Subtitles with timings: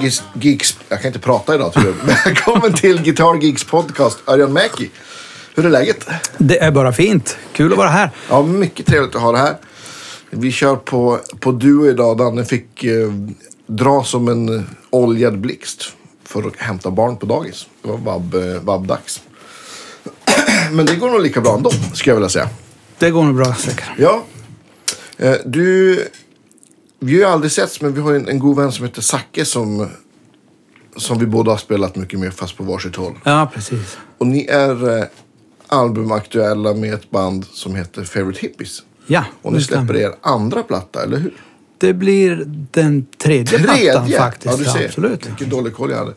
[0.00, 0.78] Guitar Geeks-.
[0.88, 2.16] Jag kan inte prata idag tror jag.
[2.24, 4.90] Välkommen till Guitar Geeks podcast, Örjan Mäki.
[5.54, 6.06] Hur är läget?
[6.38, 7.36] Det är bara fint.
[7.52, 8.10] Kul att vara här.
[8.28, 9.56] Ja, mycket trevligt att ha det här.
[10.30, 12.18] Vi kör på, på duo idag.
[12.18, 13.12] Danne fick eh,
[13.66, 15.92] dra som en oljad blixt
[16.24, 17.66] för att hämta barn på dagis.
[17.82, 19.22] Det var eh, vabbdags.
[20.72, 22.48] Men det går nog lika bra ändå, skulle jag vilja säga.
[22.98, 23.88] Det går nog bra säkert.
[23.98, 24.24] Ja.
[25.16, 26.00] Eh, du,
[27.04, 29.44] vi har ju aldrig setts, men vi har en, en god vän som heter Zacke
[29.44, 29.88] som,
[30.96, 33.14] som vi båda har spelat mycket med, fast på varsitt håll.
[33.24, 33.96] Ja, precis.
[34.18, 35.04] Och ni är eh,
[35.68, 38.82] albumaktuella med ett band som heter Favorite Hippies.
[39.06, 39.86] Ja, Och ni det stämmer.
[39.86, 41.34] släpper er andra platta, eller hur?
[41.78, 44.58] Det blir den tredje, plattan faktiskt.
[44.58, 44.86] Ja, du ser.
[44.88, 45.26] absolut.
[45.26, 46.14] Vilken dålig koll jag hade.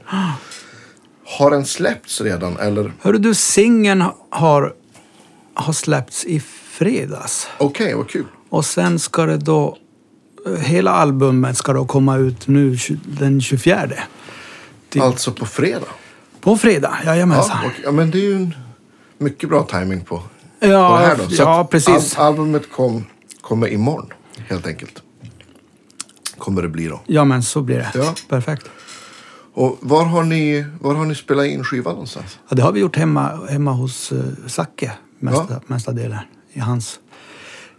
[1.25, 2.93] Har den släppts redan, eller?
[3.01, 4.73] Hörru du, singeln har,
[5.53, 7.47] har släppts i fredags.
[7.57, 8.25] Okej, vad kul.
[8.49, 9.77] Och sen ska det då...
[10.55, 13.89] Hela albumet ska då komma ut nu den 24.
[14.89, 15.87] Till, Alltså på fredag?
[16.41, 17.57] På fredag, jajamensan.
[17.63, 18.55] Ja, ja, men det är ju en
[19.17, 20.23] mycket bra timing på,
[20.59, 21.29] Ja, på det här då.
[21.29, 22.17] Så ja precis.
[22.17, 23.05] Al albumet kom,
[23.41, 24.09] kommer imorgon,
[24.47, 25.01] helt enkelt.
[26.37, 27.01] Kommer det bli då.
[27.05, 27.91] Ja, men så blir det.
[27.95, 28.13] Ja.
[28.29, 28.65] Perfekt.
[29.53, 32.39] Och var har ni, var har ni spelat in skivan någonstans?
[32.49, 35.61] Ja, det har vi gjort hemma, hemma hos uh, Zacke, mesta, Ja.
[35.67, 36.19] mesta delen.
[36.53, 36.99] I hans,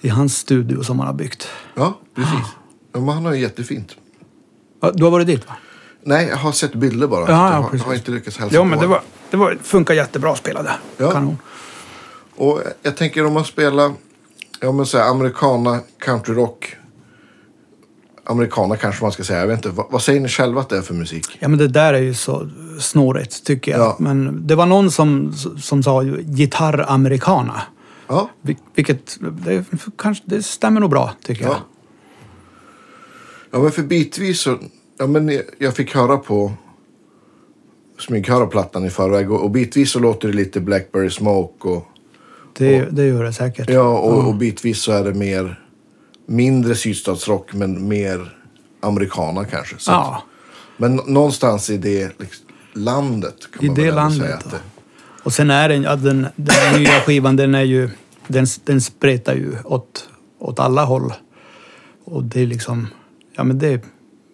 [0.01, 1.49] I hans studio som han har byggt.
[1.75, 2.47] Ja, precis.
[2.93, 3.97] Ja, men han har ju jättefint.
[4.81, 5.57] Ja, Du har varit dit va?
[6.03, 7.21] Nej, jag har sett bilder bara.
[7.21, 7.87] Ja, jag ja, har, precis.
[7.87, 10.63] har inte lyckats hälsa Ja, på men det, var, det var, funkar jättebra att spela
[10.63, 10.77] där.
[10.97, 11.11] Ja.
[11.11, 11.39] Kanon.
[12.37, 13.93] Och jag tänker om man spelar,
[14.61, 16.77] ja men så här, americana, countryrock.
[18.25, 19.69] Americana kanske man ska säga, jag vet inte.
[19.69, 21.39] Vad, vad säger ni själva att det är för musik?
[21.41, 23.81] Ja, men det där är ju så snårigt tycker jag.
[23.81, 23.97] Ja.
[23.99, 27.63] Men det var någon som, som sa ju gitarr-americana.
[28.09, 29.65] Ja, Vil- Vilket, det,
[29.99, 31.53] kanske, det stämmer nog bra tycker jag.
[31.53, 31.61] ja.
[33.51, 34.59] Ja, men för bitvis så,
[34.99, 36.53] ja men jag- fick höra på
[37.99, 41.87] smyghöra plattan i förväg och, och bitvis så låter det lite Blackberry Smoke och
[42.57, 43.71] Det, det gör det säkert.
[43.71, 45.61] Ja, och, och bitvis så är det mer
[46.27, 48.37] mindre sydstatsrock men mer
[48.81, 49.75] americana kanske.
[49.79, 50.23] Så att, Ja,
[50.77, 54.45] men nå- någonstans i det liksom, landet kan I man det väl landet, säga att
[54.45, 54.51] ja.
[54.51, 54.78] det,
[55.29, 57.91] och sen är den, ja, den, den nya skivan den är ju,
[58.29, 60.09] den, den spretar ju åt,
[60.39, 61.13] åt alla håll.
[62.05, 62.87] Och det är liksom,
[63.37, 63.81] ja men det är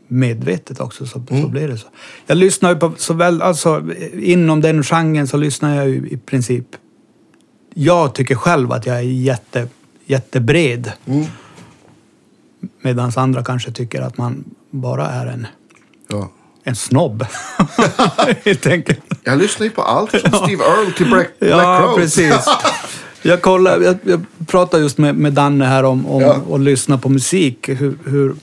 [0.09, 1.43] medvetet också så, Mm.
[1.43, 1.87] så blir det så.
[2.27, 3.83] Jag lyssnar ju på såväl, alltså
[4.15, 6.67] inom den genren så lyssnar jag ju i princip,
[7.75, 9.69] jag tycker själv att jag är jätte,
[10.07, 10.93] jättebred.
[11.07, 11.25] Mm.
[12.83, 15.47] Medan andra kanske tycker att man bara är en,
[16.09, 16.31] ja.
[16.65, 17.27] En snobb.
[18.45, 19.01] Helt enkelt.
[19.25, 22.47] Jag lyssnar ju på allt från Steve Earle till Black, Black Ja, precis.
[23.23, 26.41] Jag, kollar, jag, jag pratade just med, med Danne här om, om Ja.
[26.55, 27.69] att lyssna på musik.
[27.69, 28.35] Hur, hur,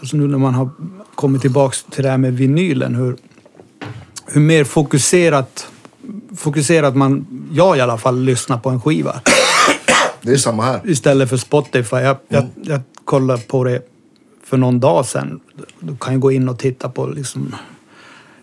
[0.00, 0.70] alltså nu när man har
[1.14, 2.94] kommit tillbaks till det här med vinylen.
[2.94, 3.16] Hur,
[4.26, 5.66] hur mer fokuserat,
[6.36, 9.20] fokuserat man, jag i alla fall, lyssnar på en skiva.
[10.20, 10.80] Det är samma här.
[10.84, 11.96] Istället för Spotify.
[11.96, 12.50] Jag, jag, Mm.
[12.62, 13.80] jag kollade på det
[14.46, 15.40] för någon dag sedan.
[15.80, 17.54] Du kan ju gå in och titta på liksom,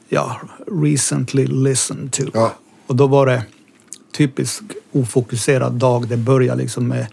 [0.10, 2.24] ja, recently listened to.
[2.34, 2.54] Ja.
[2.88, 3.44] Och då var det
[4.12, 6.08] typisk ofokuserad dag.
[6.08, 7.08] Det börjar liksom med,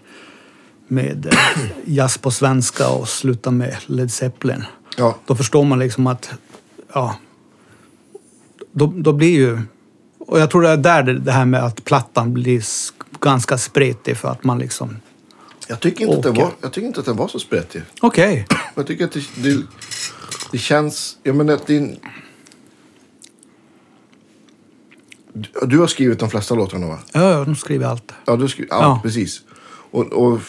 [0.87, 4.63] med eh, jazz på svenska och slutar med Led Zeppelin.
[4.97, 6.29] Ja, Då förstår man liksom att,
[6.93, 7.15] ja,
[8.71, 9.59] då, då blir ju...
[10.19, 12.63] Och jag tror det är där det, här med att plattan blir
[13.19, 14.95] ganska spretig för att man liksom...
[15.71, 16.41] jag, tycker inte att Åker.
[16.41, 17.81] var, jag tycker inte att den var så spretig.
[18.01, 18.47] Okej.
[18.75, 19.63] Jag tycker att det, det,
[20.51, 21.17] det känns...
[21.23, 21.99] Jag menar att din...
[25.33, 26.99] Du- Du har skrivit de flesta låtarna va?
[27.13, 28.11] Ja, de skriver allt.
[28.25, 28.99] Ja, du skri- ja, Ja.
[29.03, 29.41] precis.
[29.91, 30.39] Och, och,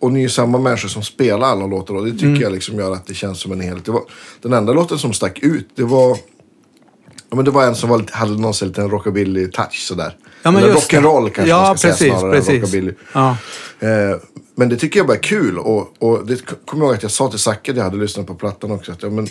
[0.00, 2.40] och ni är samma människor som spelar alla låtar och det tycker Mm.
[2.40, 3.84] jag liksom gör att det känns som en helhet.
[3.84, 4.02] Det var,
[4.42, 6.18] den enda låten som stack ut, det var...
[7.30, 10.16] Ja, men det var en som var lite, hade någon sån liten rockabilly-touch sådär.
[10.42, 10.96] Ja, men Eller just det.
[10.96, 12.60] rock'n'roll kanske Ja, man ska precis, säga snarare än precis.
[12.62, 12.92] rockabilly.
[13.12, 13.36] Ja.
[13.80, 13.88] Eh,
[14.54, 15.58] men det tycker jag bara är kul.
[15.58, 18.34] Och, och det kommer jag ihåg att jag sa till Zacke, jag hade lyssnat på
[18.34, 19.24] plattan också, att, ja, men,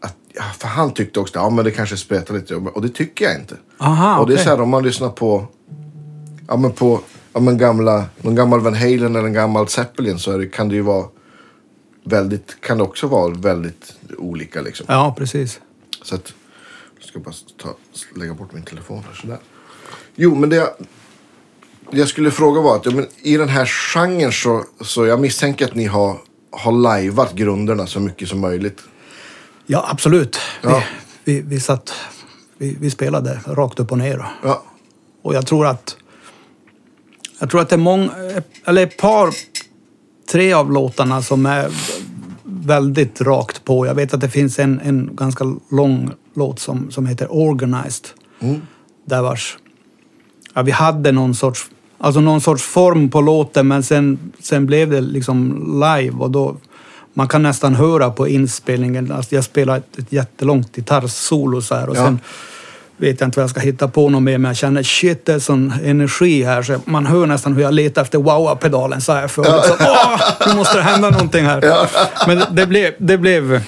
[0.00, 2.54] att ja, för han tyckte också ja men det kanske spretar lite.
[2.54, 3.56] Och det tycker jag inte.
[3.78, 4.44] Aha, och det är okej.
[4.44, 5.46] så här om man lyssnar på,
[6.48, 7.00] ja men på,
[7.32, 10.74] ja men gamla, någon gammal Van Halen eller en gammal Zeppelin så det, kan det
[10.74, 11.06] ju vara
[12.04, 14.86] väldigt, kan det också vara väldigt olika liksom.
[14.88, 15.60] Ja, precis.
[16.02, 16.32] Så att,
[16.98, 17.74] jag ska bara ta,
[18.14, 19.38] lägga bort min telefon här sådär.
[20.16, 20.76] Jo, men det
[21.90, 25.64] jag, skulle fråga var att ja, men i den här genren så, så jag misstänker
[25.64, 26.16] att ni har,
[26.50, 28.82] har lajvat grunderna så mycket som möjligt.
[29.66, 30.38] Ja, absolut.
[30.62, 30.82] Ja.
[31.24, 31.92] Vi, vi, vi, satt,
[32.58, 34.24] vi, vi spelade rakt upp och ner.
[34.42, 34.62] Ja,
[35.22, 35.96] Och jag tror att...
[37.38, 38.10] Jag tror att det är många...
[38.64, 39.34] Eller ett par...
[40.32, 41.70] Tre av låtarna som är
[42.42, 43.86] väldigt rakt på.
[43.86, 48.06] Jag vet att det finns en, en ganska lång låt som, som heter Organized.
[49.06, 49.58] Där vars...
[50.54, 51.70] Ja, vi hade någon sorts,
[52.04, 56.56] alltså någon sorts form på låten men sen, sen blev det liksom live och då...
[57.16, 61.88] Man kan nästan höra på inspelningen, alltså jag spelar ett, ett jättelångt gitarrsolo så här
[61.88, 62.04] och Ja.
[62.04, 62.20] sen
[62.96, 65.32] vet jag inte vad jag ska hitta på något mer men jag känner shit det
[65.34, 69.28] är sån energi här så man hör nästan hur jag letar efter wow-pedalen så här
[69.28, 71.88] för liksom, åh, nu måste det hända någonting här.
[72.26, 73.62] Men det blev, det blev,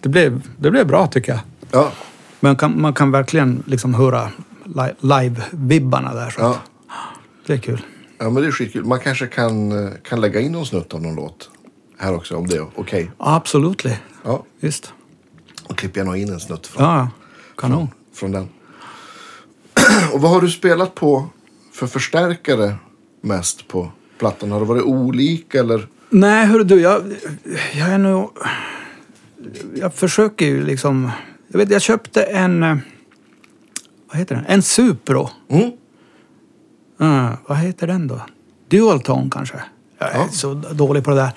[0.00, 1.40] det blev, det blev bra tycker jag.
[1.70, 1.90] Ja.
[2.40, 4.28] Men kan, man kan verkligen liksom höra
[4.64, 6.30] li- live-vibbarna där.
[6.30, 6.56] Så Ja.
[7.46, 7.82] Det är kul.
[8.18, 8.84] ja, men det är skitkul.
[8.84, 11.50] Man kanske kan, eh, kan lägga in någon snutt av någon låt
[11.98, 13.10] här också om det är okej.
[13.18, 13.84] Absolut.
[14.24, 14.92] Ja, Visst.
[15.64, 17.08] och klipper jag nog in en snutt från, Ja,
[17.56, 17.88] kanon.
[18.14, 18.48] från den.
[20.12, 21.26] och vad har du spelat på
[21.72, 22.74] för förstärkare
[23.20, 24.50] mest på plattan?
[24.50, 25.86] Har det varit olika eller?
[26.10, 27.02] Nej, hörru du, jag,
[27.74, 28.30] jag är nog...
[29.74, 31.10] Jag försöker ju liksom...
[31.48, 32.62] Jag vet, jag köpte en...
[32.62, 32.76] eh,
[34.08, 34.44] Vad heter den?
[34.46, 35.28] En Supro.
[35.48, 35.70] Mm.
[37.06, 38.20] Ah, vad heter den då?
[38.68, 39.56] Dualtone kanske?
[39.98, 40.28] Jag är Ja.
[40.32, 41.30] så dålig på det där.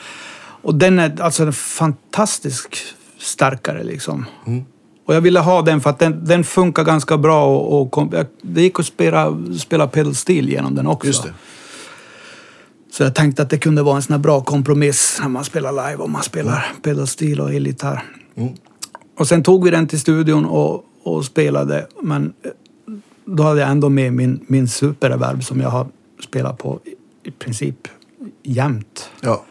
[0.61, 2.77] Och den är alltså en fantastisk
[3.17, 4.25] starkare liksom.
[4.45, 4.65] Mm.
[5.05, 8.09] Och jag ville ha den för att den, den funkar ganska bra och, och kom,
[8.13, 11.07] jag, det gick att spela, spela pedal steel genom den också.
[11.07, 11.33] Just det.
[12.91, 15.71] Så jag tänkte att det kunde vara en sån här bra kompromiss när man spelar
[15.71, 18.03] live och man spelar pedal steel och elgitarr.
[19.17, 21.87] Och sen tog vi den till studion och, och spelade.
[22.01, 22.33] Men
[23.25, 25.87] då hade jag ändå med min, min superreverb som jag har
[26.27, 26.79] spelat på
[27.23, 27.87] i, princip
[28.43, 29.09] jämt.
[29.21, 29.45] Ja.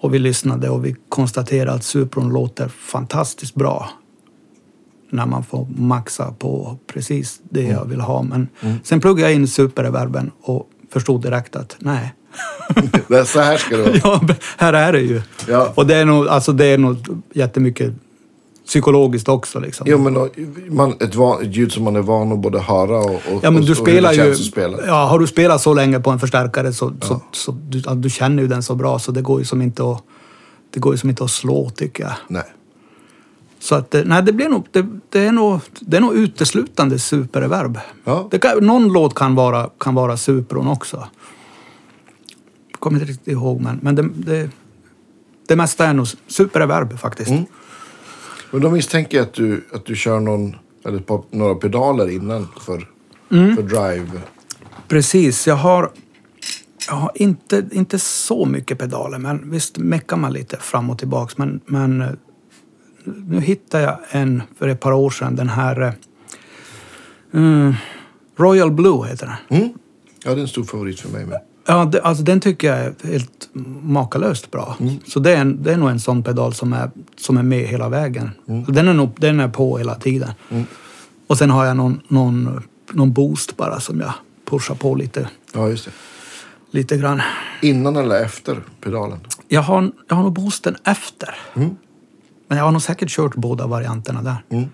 [0.00, 3.90] Och vi lyssnade och vi konstaterade att Supron låter fantastiskt bra.
[5.10, 8.22] När man får maxa på precis det jag vill ha.
[8.22, 8.48] Men
[8.84, 12.14] sen pluggade jag in superreverben och förstod direkt att nej,
[13.08, 14.20] Det är så här ska det vara.
[14.28, 15.22] ja, här är det ju.
[15.48, 15.72] Ja.
[15.74, 17.94] Och det är nog, alltså det är nog jättemycket
[18.68, 19.86] psykologiskt också liksom.
[19.90, 20.28] Jo, men då,
[20.70, 23.50] man, ett, van, ett ljud som man är van att både höra och, och, Ja
[23.50, 24.30] men och, du och spelar hur det ju...
[24.34, 24.78] känns att spela.
[24.86, 28.10] Ja, har du spelat så länge på en förstärkare så, så, så du, ja, du
[28.10, 30.02] känner ju den så bra så det går ju som inte att,
[30.70, 32.12] det går ju som inte att slå tycker jag.
[32.28, 32.44] Nej.
[33.58, 36.98] Så att, eh, nej det blir nog, det, det är nog, det är nog uteslutande
[36.98, 37.78] superreverb.
[38.04, 38.28] Ja.
[38.30, 41.08] Det kan, någon låt kan vara, kan vara supron också.
[42.70, 44.50] Jag kommer inte riktigt ihåg men, men det, det,
[45.48, 47.30] det mesta är nog superreverb faktiskt.
[47.30, 47.44] Mm.
[48.50, 52.48] Men då misstänker jag att du, att du kör någon, eller par, några pedaler innan
[52.60, 52.88] för,
[53.30, 53.56] Mm.
[53.56, 54.20] för drive.
[54.88, 55.90] Precis, jag har,
[56.88, 61.38] jag har inte, inte så mycket pedaler men visst meckar man lite fram och tillbaks.
[61.38, 62.08] Men, men eh,
[63.04, 65.92] nu hittade jag en för ett par år sedan, den här
[67.34, 67.74] mm,
[68.36, 69.58] Royal Blue heter den.
[69.60, 69.72] Mm.
[70.24, 71.40] Ja, det är en stor favorit för mig med.
[71.70, 73.48] Ja, det, alltså den tycker jag är helt
[73.82, 74.76] makalöst bra.
[75.06, 77.66] Så det är, en, det är nog en sån pedal som är, som är med
[77.68, 78.30] hela vägen.
[78.66, 80.30] Så Den, är nog, den är på hela tiden.
[81.26, 82.62] Och sen har jag någon, någon,
[82.92, 84.12] någon boost bara som jag
[84.50, 85.90] pushar på lite, Ja, just det.
[86.70, 87.20] lite grann.
[87.62, 89.18] Innan eller efter pedalen?
[89.48, 91.34] Jag har, jag har nog boosten efter.
[92.48, 94.66] Men jag har nog säkert kört båda varianterna där.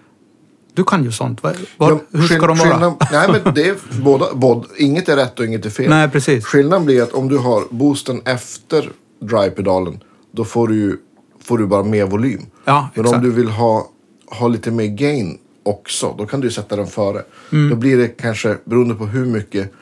[0.74, 1.42] Du kan ju sånt.
[1.42, 2.94] Vad, Ja, hur ska de vara?
[3.12, 4.66] Nej, men det är båda, båda.
[4.78, 5.90] Inget är rätt och inget är fel.
[5.90, 6.44] Nej, precis.
[6.44, 8.90] Skillnaden blir att om du har boosten efter
[9.20, 10.00] drive-pedalen,
[10.32, 11.00] då får du,
[11.44, 12.46] får du bara mer volym.
[12.64, 13.16] Ja, Men exakt.
[13.16, 13.88] om du vill ha,
[14.26, 17.22] ha lite mer gain också, då kan du sätta den före.
[17.52, 17.70] Mm.
[17.70, 19.72] Då blir det kanske, beroende på hur mycket...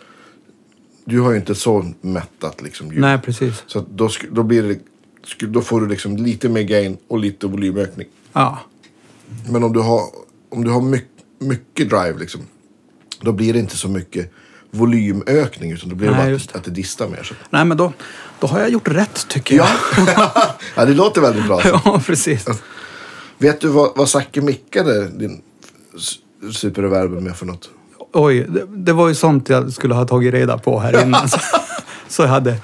[1.05, 3.01] Du har ju inte så mättat liksom ljud.
[3.01, 3.63] Nej, precis.
[3.67, 8.09] Så då, då, blir det, då får du liksom lite mer gain och lite volymökning.
[8.33, 8.59] Ja.
[9.51, 10.03] Men om du har,
[10.53, 12.41] om du har mycket, mycket drive, liksom,
[13.21, 14.33] då blir det inte så mycket
[14.71, 15.73] volymökning.
[15.73, 17.23] Utan då blir det Nej, bara att, att det distar mer.
[17.23, 17.35] Så.
[17.51, 17.93] Nej, men då,
[18.41, 19.67] då har jag gjort rätt tycker Ja.
[19.97, 20.09] jag.
[20.77, 21.61] ja, det låter väldigt bra.
[21.63, 21.69] Så.
[21.85, 22.47] ja, precis.
[23.39, 25.43] Vet du vad, vad Zacke mickade din
[25.97, 27.71] s- superreverben med för något?
[28.13, 31.29] Oj, det, det var ju sånt jag skulle ha tagit reda på här innan.
[31.29, 31.39] så,
[32.09, 32.57] så jag hade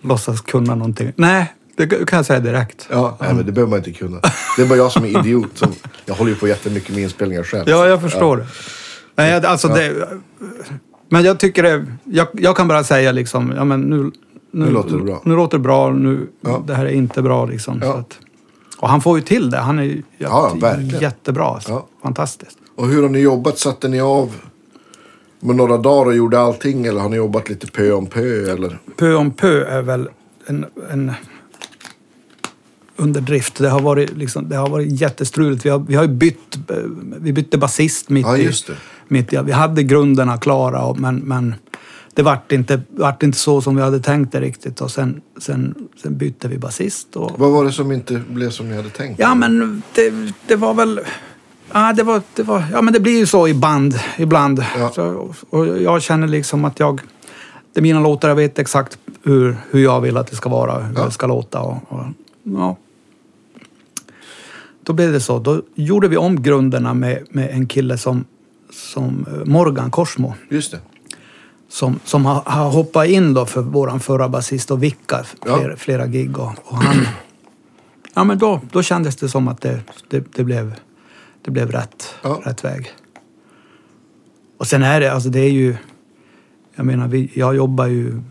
[0.00, 1.12] låtsas kunna någonting.
[1.16, 1.54] Nej,
[1.86, 2.88] det kan jag säga direkt.
[2.90, 4.20] Ja, nej, men det behöver man inte kunna.
[4.56, 5.48] Det är bara jag som är idiot.
[5.54, 5.72] Som,
[6.04, 7.68] jag håller ju på jättemycket med inspelningar själv.
[7.68, 8.46] Ja, jag förstår det.
[9.16, 10.08] Nej, jag- alltså det.
[11.08, 14.10] Men jag tycker det, jag, jag kan bara säga liksom, ja men nu,
[14.50, 15.22] Nu låter det bra.
[15.24, 16.64] Nu låter det bra, nu, Ja.
[16.66, 17.78] det här är inte bra liksom.
[17.82, 17.92] Ja.
[17.92, 18.18] Så att,
[18.78, 21.00] och han får ju till det, han är ju Ja, verkligen.
[21.00, 21.44] jättebra.
[21.44, 21.70] Alltså.
[21.70, 21.86] Ja.
[22.02, 22.58] Fantastiskt.
[22.76, 23.58] Och hur har ni jobbat?
[23.58, 24.34] Satte ni av
[25.40, 26.86] med några dagar och gjorde allting?
[26.86, 28.52] Eller har ni jobbat lite pö om pö?
[28.52, 28.78] Eller?
[28.96, 30.08] Pö om pö är väl
[30.46, 31.12] en, en
[33.00, 33.56] underdrift.
[33.58, 35.66] Det har varit, liksom, det har varit jättestruligt.
[35.66, 36.76] Vi har, vi har bytt, eh,
[37.20, 38.52] vi bytte basist mitt Ja, i.
[39.08, 39.38] Mitt i.
[39.44, 41.54] Vi hade grunderna klara men, men
[42.14, 44.80] det vart inte, vart inte så som vi hade tänkt det riktigt.
[44.80, 47.16] Och sen, sen, sen bytte vi basist.
[47.16, 49.18] Och, Vad var det som inte blev som ni hade tänkt?
[49.20, 50.12] Ja, men det,
[50.46, 51.00] det var väl...
[51.72, 54.64] Ja, det var, det var, ja, men det blir ju så i band ibland.
[54.78, 54.90] Ja.
[54.94, 57.00] Så, och jag känner liksom att jag...
[57.72, 60.78] Det är mina låtar, jag vet exakt hur, hur jag vill att det ska vara,
[60.82, 61.04] hur Ja.
[61.04, 61.60] det ska låta.
[61.60, 62.04] Och, och,
[62.42, 62.76] ja.
[64.90, 65.38] Då blev det så.
[65.38, 68.24] Då gjorde vi om grunderna med, med en kille som,
[68.72, 70.78] som eh, Morgan Korsmo Just det.
[71.68, 75.56] som, som har, har hoppat in då för våran förra basist och vickar Ja.
[75.58, 76.38] flera, flera gig.
[76.38, 76.96] Och, och han,
[78.14, 80.74] ja, men då, då kändes det som att det, det, det blev,
[81.42, 82.40] det blev rätt, Ja.
[82.44, 82.90] rätt väg.
[84.58, 85.76] Och sen är det, alltså det är ju...
[86.74, 88.22] Jag menar, vi, jag jobbar ju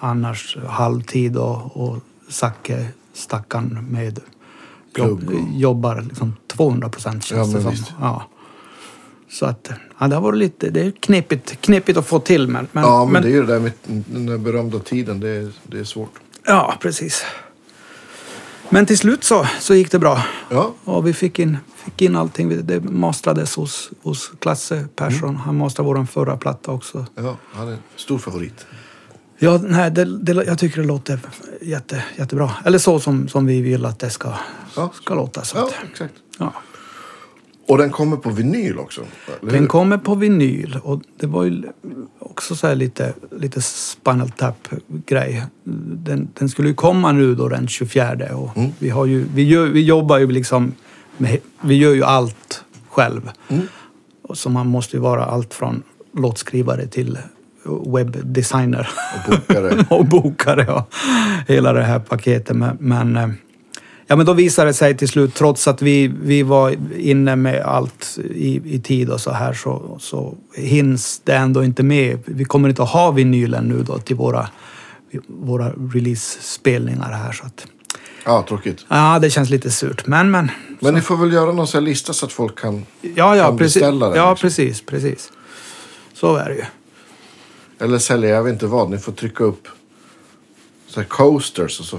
[0.00, 1.98] annars halvtid och, och
[2.28, 4.20] Zacke, stackaren, med
[4.96, 7.94] jobb, jobbar liksom 200 procent känns det men som.
[8.00, 8.26] Ja.
[9.30, 12.66] Så att, ja, det har varit lite, det är knepigt, knepigt att få till men...
[12.72, 15.20] men ja, men, det är ju det där med den där berömda tiden.
[15.20, 16.12] Det är, det är svårt.
[16.46, 17.24] Ja, precis.
[18.68, 20.22] Men till slut så, så gick det bra.
[20.48, 22.66] Ja, Och vi fick in, fick in allting.
[22.66, 25.28] Det mastrades hos, hos Klasse Persson.
[25.28, 25.36] Mm.
[25.36, 27.06] Han mastrade vår förra platta också.
[27.14, 28.66] ja han är en stor favorit.
[29.42, 31.20] Ja, nej, det, det, jag tycker det låter
[31.60, 32.50] jätte, jättebra.
[32.64, 34.32] Eller så som, som vi vill att det ska,
[34.76, 34.90] Ja.
[34.94, 35.44] ska låta.
[35.44, 36.14] Så Ja, att, exakt.
[36.38, 36.52] ja.
[37.68, 39.00] Och den kommer på vinyl också.
[39.42, 41.62] Eller Den kommer på vinyl och det var ju
[42.18, 45.44] också så här lite, lite Spinal Tap-grej.
[46.04, 48.70] Den, den skulle ju komma nu då den 24 och Mm.
[48.78, 50.74] vi, har ju, vi, gör, vi jobbar ju liksom
[51.16, 53.30] med, vi gör ju allt själv.
[53.48, 53.62] Mm.
[54.34, 55.82] Så man måste ju vara allt från
[56.14, 57.18] låtskrivare till
[57.70, 58.88] webbdesigner.
[59.26, 59.84] Och bokare.
[59.90, 60.94] och bokare och
[61.48, 62.56] hela det här paketet.
[62.56, 63.28] Men, men, eh,
[64.06, 67.62] ja, men då visade det sig till slut, trots att vi, vi var inne med
[67.62, 72.18] allt i, i tid och så här, så, så hinns det ändå inte med.
[72.24, 74.48] Vi kommer inte att ha vinylen nu då till våra,
[75.26, 77.32] våra release-spelningar här.
[77.32, 77.66] Så att,
[78.24, 78.84] Ja, tråkigt.
[78.88, 80.06] ja, det känns lite surt.
[80.06, 80.50] Men, men.
[80.80, 82.86] Men ni får väl göra någon sån lista så att folk kan...
[83.00, 83.74] Ja, ja, Kan precis.
[83.74, 84.46] beställa den, Ja, liksom.
[84.48, 85.32] precis, precis.
[86.14, 86.64] Så är det ju.
[87.80, 88.90] Eller sälja, jag vet inte vad.
[88.90, 89.68] Ni får trycka upp
[90.88, 91.80] så coasters.
[91.80, 91.98] Och så,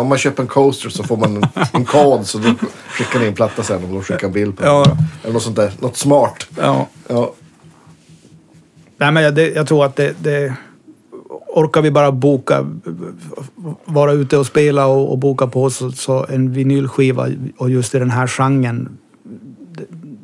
[0.00, 2.26] om man köper en coaster så får man en, en kod.
[2.26, 2.54] Så då
[2.88, 4.84] skickar ni en platta sen om de skickar en bild på Ja.
[4.84, 4.96] den.
[5.22, 5.72] Eller något sånt där.
[5.80, 6.46] Något smart.
[6.58, 6.88] Ja.
[7.08, 7.34] Ja,
[8.96, 10.54] Nej, men jag, det, jag tror att det, det...
[11.54, 12.66] Orkar vi bara boka,
[13.84, 17.98] vara ute och spela och, och boka på så, så en vinylskiva och just i
[17.98, 18.98] den här genren,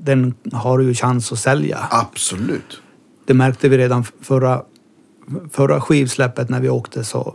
[0.02, 1.78] den har ju chans att sälja.
[1.90, 2.80] absolut.
[3.28, 4.62] Det märkte vi redan förra,
[5.50, 7.34] förra skivsläppet när vi åkte så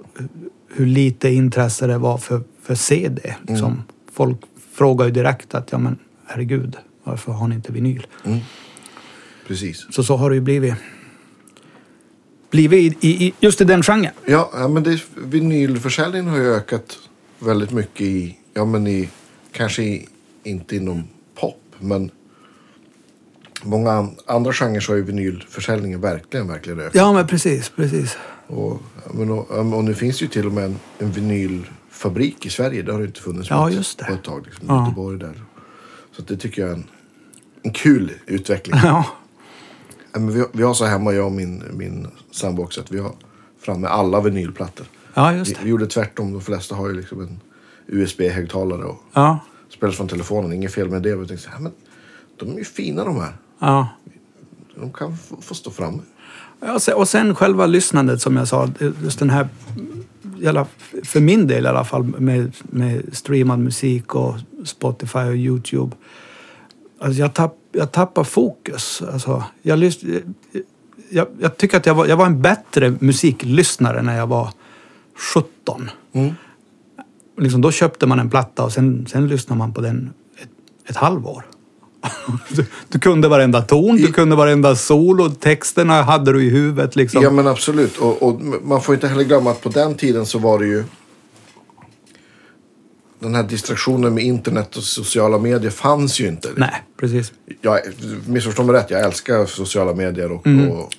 [0.67, 3.35] hur lite intresse det var för, för CD.
[3.47, 3.83] Liksom.
[4.11, 4.37] Folk
[4.73, 8.07] frågar ju direkt att ja men herregud, varför har ni inte vinyl?
[9.47, 9.87] Precis.
[9.89, 10.73] Så så har det ju blivit.
[12.51, 14.13] Blivit i, i, just i den genren.
[14.25, 16.99] Ja, ja, men det, vinylförsäljningen har ju ökat
[17.39, 19.09] väldigt mycket i, ja men i,
[19.51, 20.07] kanske i,
[20.43, 21.03] inte inom
[21.35, 22.11] pop, men
[23.63, 26.95] många andra genrer har ju vinylförsäljningen verkligen, verkligen ökat.
[26.95, 28.17] Ja, men precis, precis.
[28.47, 28.81] Och,
[29.13, 32.81] men, och, och nu finns ju till och med en, en vinylfabrik i Sverige.
[32.81, 34.05] Det har det inte funnits Ja, just det.
[34.05, 34.45] på ett tag.
[34.45, 34.83] Liksom, Ja.
[34.85, 35.43] Göteborg där.
[36.15, 36.83] Så det tycker jag är en,
[37.63, 38.79] en kul utveckling.
[38.83, 39.05] Ja,
[40.13, 43.11] men vi, vi har så hemma, jag och min, min sambo också, att vi har
[43.61, 44.85] framme alla vinylplattor.
[45.13, 45.59] ja just Vi, det.
[45.63, 46.31] vi gjorde tvärtom.
[46.31, 47.39] De flesta har ju liksom en
[47.87, 49.39] USB-högtalare och Ja,
[49.69, 50.53] spelar från telefonen.
[50.53, 51.09] Inget fel med det.
[51.09, 51.71] Men jag tänkte så här, men
[52.39, 53.33] de är ju fina de här.
[53.65, 53.87] Ja.
[54.75, 55.71] De kan få, stå.
[56.59, 58.69] Ja, se- Och sen själva lyssnandet som jag sa.
[59.03, 59.47] Just den här,
[61.03, 65.95] för min del i alla fall, med, med streamad musik och Spotify och YouTube.
[66.99, 69.01] Alltså jag, tapp, jag tappar fokus.
[69.13, 69.99] Alltså jag, lys,
[71.09, 74.49] jag, jag tycker att jag var, jag var en bättre musiklyssnare när jag var
[75.33, 75.89] 17.
[76.13, 76.33] Mm.
[77.37, 80.49] Liksom, då köpte man en platta och sen, sen lyssnade man på den ett,
[80.89, 81.45] ett halvår.
[82.49, 87.23] Du, du kunde varenda ton, du kunde varenda solo, texterna hade du i huvudet liksom.
[87.23, 87.97] Ja men absolut.
[87.97, 90.83] Och, och man får inte heller glömma att på den tiden så var det ju
[93.19, 96.49] den här distraktionen med internet och sociala medier fanns ju inte.
[96.57, 97.33] Nej, precis.
[97.61, 97.79] Jag,
[98.27, 100.31] missförstå mig rätt, jag älskar sociala medier.
[100.31, 100.69] Och, Mm.
[100.71, 100.93] och,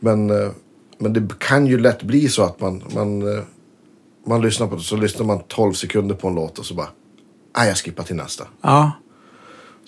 [0.00, 0.50] men, eh,
[0.98, 3.42] men det kan ju lätt bli så att man, man, eh,
[4.26, 6.88] man lyssnar på det så lyssnar man 12 sekunder på en låt och så bara,
[7.58, 8.44] nej jag skippar till nästa.
[8.62, 8.92] Ja,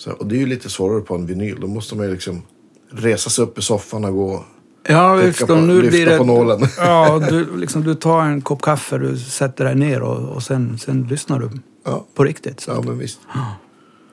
[0.05, 1.61] Så, och det är ju lite svårare på en vinyl.
[1.61, 2.43] Då måste man ju liksom
[2.91, 4.45] resa sig upp i soffan och gå.
[4.89, 5.47] ja visst.
[5.47, 6.19] på- nu blir det...
[6.19, 6.61] på nålen.
[6.79, 10.79] Ja, du, liksom, du tar en kopp kaffe, du sätter dig ner och, och sen,
[10.79, 11.51] sen lyssnar du
[11.85, 12.61] Ja, på riktigt.
[12.61, 12.71] Så.
[12.71, 13.21] ja men visst.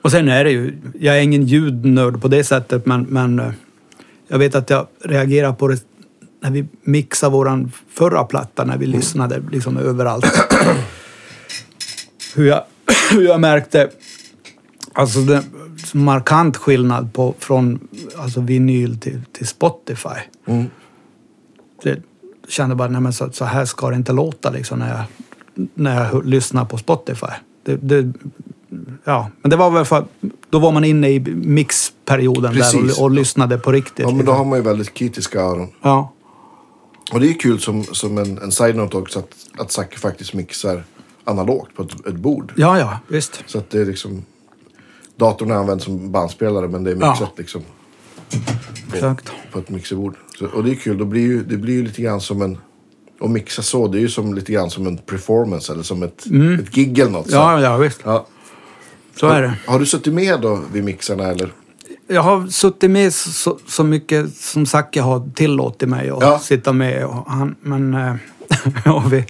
[0.02, 3.50] Och sen är det ju, jag är ingen ljudnörd på det sättet, men, men eh,
[4.28, 5.78] jag vet att jag reagerar på det
[6.42, 10.24] när vi mixade våran förra platta, när vi lyssnade liksom överallt.
[12.34, 12.64] hur, jag,
[13.12, 13.90] hur jag märkte
[14.92, 15.44] alltså det,
[15.94, 20.18] markant skillnad på, från alltså vinyl till, till Spotify.
[20.46, 20.66] Mm.
[21.82, 22.02] Det
[22.48, 25.04] kände bara, nej men så, så här ska det inte låta liksom när jag,
[25.74, 27.26] när jag lyssnar på Spotify.
[27.64, 28.12] Det, det,
[29.04, 30.04] ja, men det var väl för
[30.50, 32.98] då var man inne i mixperioden där Precis.
[32.98, 33.98] och, och lyssnade på riktigt.
[33.98, 34.36] Ja, men då liksom.
[34.36, 35.68] har man ju väldigt kritiska öron.
[35.82, 36.12] ja.
[37.12, 40.84] Och det är kul som, som en, en side-note också att, att Zacke faktiskt mixar
[41.24, 42.52] analogt på ett, ett bord.
[42.56, 43.44] ja, ja, visst.
[43.46, 44.24] Så att det är liksom...
[45.20, 47.30] Datorn används som bandspelare men det är mixat Ja.
[47.36, 47.62] liksom
[48.92, 49.30] Exakt.
[49.52, 50.14] på ett mixerbord.
[50.38, 50.98] Så, och det är kul.
[50.98, 52.58] Då blir ju, det blir ju lite grann som en...
[53.20, 56.26] Att mixa så, det är ju som, lite grann som en performance eller som ett,
[56.60, 57.30] ett gig eller något.
[57.30, 57.36] så.
[57.42, 57.62] Mm.
[57.62, 58.00] Ja, ja, visst.
[58.04, 58.26] Ja.
[59.16, 59.54] Så är det.
[59.66, 61.52] Har du suttit med då vid mixarna eller?
[62.06, 66.38] Jag har suttit med så, så mycket som Zacke har tillåtit mig att Ja.
[66.38, 67.04] sitta med.
[67.06, 68.14] Och han, men eh,
[68.84, 69.24] ja, vi,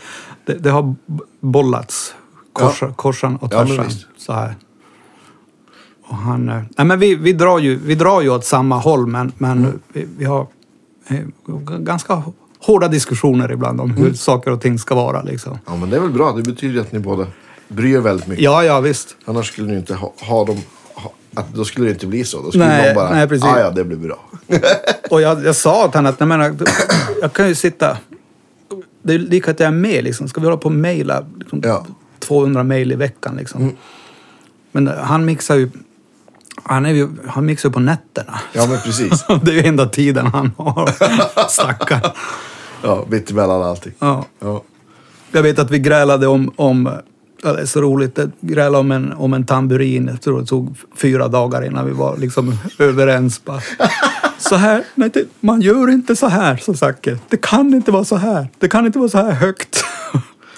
[0.47, 0.95] det, det har
[1.41, 2.15] bollats
[2.53, 3.85] korsa, korsan och Ja, men tvärsan.
[3.87, 4.07] visst.
[4.17, 4.55] så här.
[6.11, 9.07] Och han, eh, nej, men vi, vi, drar ju, vi drar ju åt samma håll
[9.07, 9.79] men, men Mm.
[9.93, 10.47] vi, vi har
[11.09, 11.19] eh,
[11.81, 12.23] ganska
[12.59, 14.15] hårda diskussioner ibland om hur Mm.
[14.15, 15.23] saker och ting ska vara.
[15.23, 15.59] Liksom.
[15.67, 16.33] Ja men det är väl bra.
[16.33, 17.27] Det betyder att ni båda
[17.69, 18.45] bryr er väldigt mycket.
[18.45, 19.17] Ja, ja visst.
[19.25, 20.57] Annars skulle ni inte ha, ha dem...
[20.95, 22.43] Ha, att, då skulle det inte bli så.
[22.43, 23.11] Då skulle Nej, någon bara...
[23.15, 23.45] nej, precis.
[23.45, 24.19] Ah, ja, det blir bra.
[25.11, 26.57] Och jag, jag sa åt honom att jag, menar,
[27.21, 27.97] jag kan ju sitta...
[29.03, 30.29] Det är lika att jag är med liksom.
[30.29, 31.87] Ska vi hålla på och mejla liksom, Ja.
[32.19, 33.73] 200 mejl i veckan liksom.
[34.73, 35.71] Men han mixar ju...
[36.63, 38.41] Han, är ju, han mixar ju på nätterna.
[38.53, 39.25] Ja men precis.
[39.43, 40.91] Det är ju enda tiden han har.
[41.49, 42.01] Stackarn.
[42.83, 43.93] Ja, mitt emellan allting.
[43.99, 44.25] Ja.
[44.41, 44.63] Ja.
[45.33, 46.53] Jag vet att vi grälade om...
[46.57, 46.91] om
[47.43, 48.19] ja, det är så roligt.
[48.41, 50.09] Gräla om en, om en tamburin.
[50.13, 53.45] Jag tror det tog fyra dagar innan vi var liksom överens.
[53.45, 53.61] Bara.
[54.39, 57.19] Så här, nej, det, man gör inte så här, sa Zacke.
[57.29, 58.49] Det kan inte vara så här.
[58.59, 59.85] Det kan inte vara så här högt.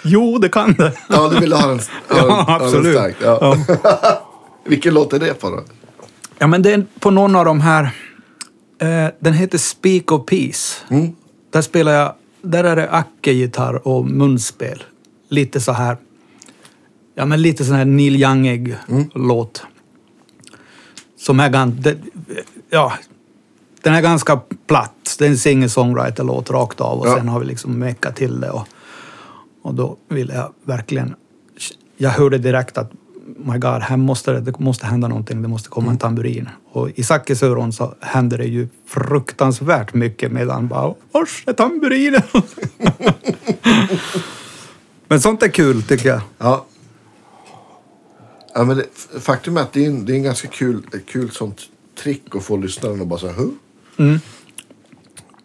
[0.05, 0.93] Jo, det kan det.
[1.09, 2.95] ja, du ville ha den, ha Ja, ha den absolut.
[2.97, 3.17] stark.
[3.23, 3.57] Ja.
[4.65, 5.61] Vilken låt är det på då?
[6.43, 7.83] Ja, men det är på någon av de här...
[8.79, 10.75] Eh, den heter Speak of Peace.
[10.91, 11.13] Mm.
[11.51, 12.15] Där spelar jag...
[12.43, 14.83] Där är det Acke-gitarr och munspel.
[15.29, 15.97] Lite så här...
[17.15, 19.11] Ja, men lite sån här Neil Youngig Mm.
[19.15, 19.67] låt.
[21.19, 21.91] Som är ganska...
[22.71, 22.93] Ja,
[23.83, 25.17] den är ganska platt.
[25.19, 27.17] Det är en singer-songwriter-låt rakt av och Ja.
[27.17, 28.51] sen har vi liksom meckat till det.
[28.51, 28.69] Och,
[29.63, 31.15] och då ville jag verkligen...
[31.97, 32.91] Jag hörde direkt att
[33.45, 35.43] my God, här måste det, det måste hända någonting.
[35.43, 35.93] Det måste komma Mm.
[35.93, 36.49] en tamburin.
[36.73, 42.23] Och i Zackes öron så händer det ju fruktansvärt mycket medan bara Vars är tamburinen?
[45.09, 46.21] Men sånt är kul tycker jag.
[46.39, 46.65] Ja.
[48.55, 48.87] ja men det,
[49.21, 51.61] faktum är att det är en, det är en ganska kul, kul sånt
[52.03, 53.49] trick att få lyssnaren att bara säga huh?
[53.99, 54.19] Mm.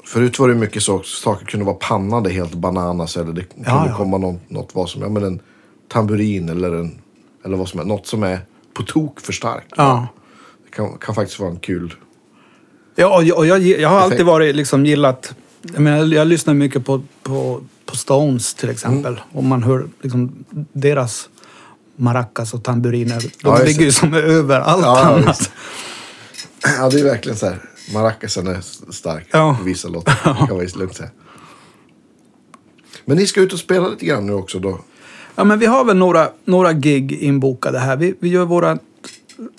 [0.03, 3.93] Förut var det mycket så saker kunde vara pannade helt bananas eller det kunde ja.
[3.97, 5.39] komma något, något vad som, ja men en
[5.87, 7.01] tamburin eller en,
[7.47, 8.39] eller vad som är, något som är
[8.73, 9.73] på tok för starkt.
[9.77, 10.07] Ja.
[10.65, 11.93] Det kan, kan faktiskt vara en kul,
[12.99, 15.33] Ja, och jag, och jag, jag har alltid varit liksom gillat...
[15.61, 19.13] Jag, menar, jag lyssnar mycket på, på, på Stones till exempel.
[19.13, 19.23] Mm.
[19.31, 21.29] Och man hör liksom deras
[21.95, 23.19] maracas och tamburiner.
[23.21, 25.39] De Ja, ligger ju som över allt Ja, annat.
[25.39, 25.51] visst.
[26.79, 27.61] ja det är verkligen så här,
[27.93, 29.57] maracasen är stark Ja.
[29.63, 30.13] vissa låtar.
[30.41, 31.09] Det kan ju lugnt säga.
[33.05, 34.79] Men ni ska ut och spela lite grann nu också då?
[35.37, 37.97] Ja, men vi har väl några, några gig inbokade här.
[37.97, 38.77] Vi, vi gör våra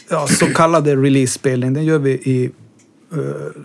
[0.09, 1.75] ja, så kallade release-spelning.
[1.75, 2.51] Den gör vi i,
[3.13, 3.63] eh,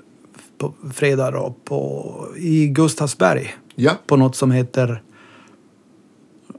[0.58, 3.56] på fredag då, på, i Gustavsberg.
[3.76, 3.92] Ja.
[4.08, 5.02] På något som heter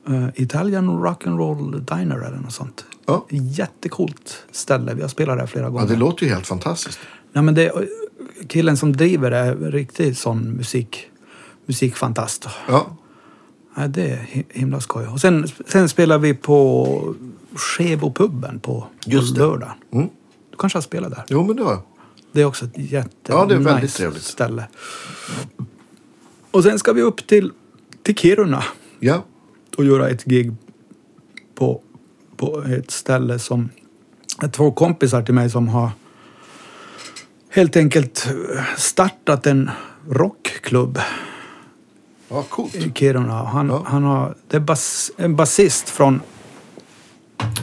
[0.08, 2.84] uh, Italian Rock'n'Roll Diner eller något sånt.
[3.06, 3.26] Ja.
[3.30, 4.94] Jättecoolt ställe.
[4.94, 5.86] Vi har spelat där flera Ja, gånger.
[5.88, 6.98] det låter ju helt fantastiskt.
[7.32, 7.72] Nej, men det,
[8.48, 11.06] killen som driver det är riktigt sån musik,
[11.66, 12.48] musikfantast.
[12.68, 12.96] Ja.
[13.76, 15.06] Ja, det är hi- himla skoj.
[15.06, 17.14] Och sen, sen spelar vi på
[17.56, 19.72] Skebopuben på, Just på lördag.
[19.92, 20.08] Mm.
[20.50, 21.24] Du kanske har spelat där?
[21.28, 21.82] Jo, men det har jag.
[22.32, 24.22] Det är också ett jätte Ja, det är väldigt nice trevligt.
[24.22, 24.68] ställe.
[26.50, 27.52] Och sen ska vi upp till,
[28.02, 28.64] till Kiruna
[29.00, 29.24] Ja.
[29.76, 30.52] och göra ett gig
[31.54, 31.80] på,
[32.36, 33.68] på ett ställe som
[34.52, 35.90] två kompisar till mig som har
[37.48, 38.28] helt enkelt
[38.76, 39.70] startat en
[40.08, 40.98] rockklubb
[42.28, 42.74] Ja, coolt.
[42.74, 43.44] i Kiruna.
[43.44, 43.82] Han, Ja.
[43.86, 46.20] han har, det är bas, en basist från...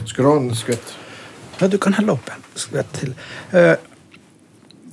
[0.06, 0.94] Ska du ha en skvätt?
[1.58, 3.14] Ja, du kan hälla upp en skvätt till.
[3.50, 3.72] Eh,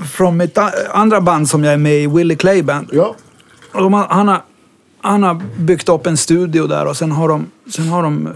[0.05, 2.89] från mitt a- andra band som jag är med i, Willie Clay Band.
[2.91, 3.15] Ja.
[3.73, 4.43] Och de har, han, har,
[5.01, 8.34] han har byggt upp en studio där och sen har de, sen har de eh,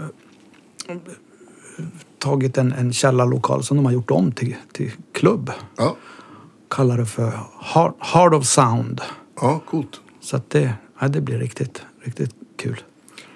[2.18, 5.50] tagit en, en källarlokal som de har gjort om till, till klubb.
[5.76, 5.96] Ja.
[6.70, 9.00] Kallar det för Heart, Heart of Sound.
[9.40, 10.00] Ja, coolt.
[10.20, 12.82] Så att det, ja, det blir riktigt, riktigt kul.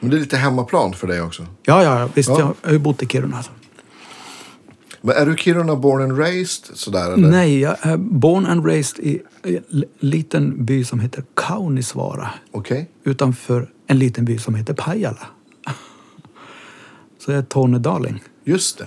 [0.00, 1.46] Men det är lite hemmaplan för dig också.
[1.62, 2.28] Ja, ja, visst.
[2.28, 2.38] Ja.
[2.40, 3.36] Jag har ju bott i Kiruna.
[3.36, 3.50] Alltså.
[5.00, 7.30] Men är du Kiruna born and raised sådär eller?
[7.30, 12.30] Nej, jag är born and raised i en liten by som heter Kaunisvaara.
[12.50, 12.90] Okej.
[13.04, 15.26] Utanför en liten by som heter Pajala.
[17.18, 18.22] Så jag är tornedaling.
[18.44, 18.86] Just det.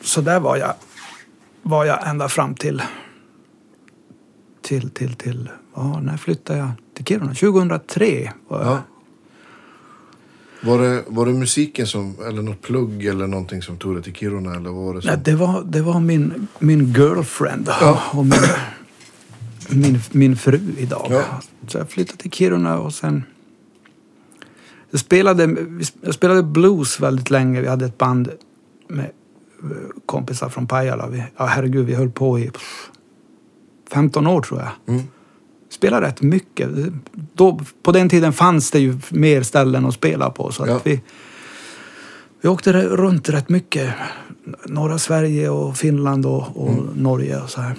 [0.00, 0.74] Så där var jag,
[1.62, 2.82] var jag ända fram till...
[4.62, 5.50] Till, till, till...
[5.78, 7.34] Ja, när flyttade jag till Kiruna?
[7.34, 8.68] 2003 var jag.
[8.72, 8.82] Ja.
[10.62, 14.14] Var det, var det musiken som, eller något plugg eller någonting som tog dig till
[14.14, 15.10] Kiruna eller var det som?
[15.10, 18.02] Nej, det var, det var min, min girlfriend Ja.
[18.12, 18.40] och min,
[19.68, 21.06] min, min fru idag.
[21.10, 21.24] Ja.
[21.68, 23.24] Så jag flyttade till Kiruna och sen...
[24.90, 25.56] Jag spelade,
[26.00, 27.60] jag spelade blues väldigt länge.
[27.60, 28.30] Vi hade ett band
[28.88, 29.10] med
[29.62, 29.70] eh,
[30.06, 31.06] kompisar från Pajala.
[31.06, 32.90] Vi, ja, herregud, vi höll på i pff,
[33.90, 34.94] 15 år tror jag.
[34.94, 35.06] Mm.
[35.70, 36.68] Spelade rätt mycket.
[37.12, 40.52] Då, på den tiden fanns det ju mer ställen att spela på.
[40.52, 40.80] Så att Ja.
[40.84, 41.00] vi,
[42.40, 43.94] vi åkte runt rätt mycket.
[44.66, 46.84] Norra Sverige och Finland och, och Mm.
[46.94, 47.74] Norge och så här.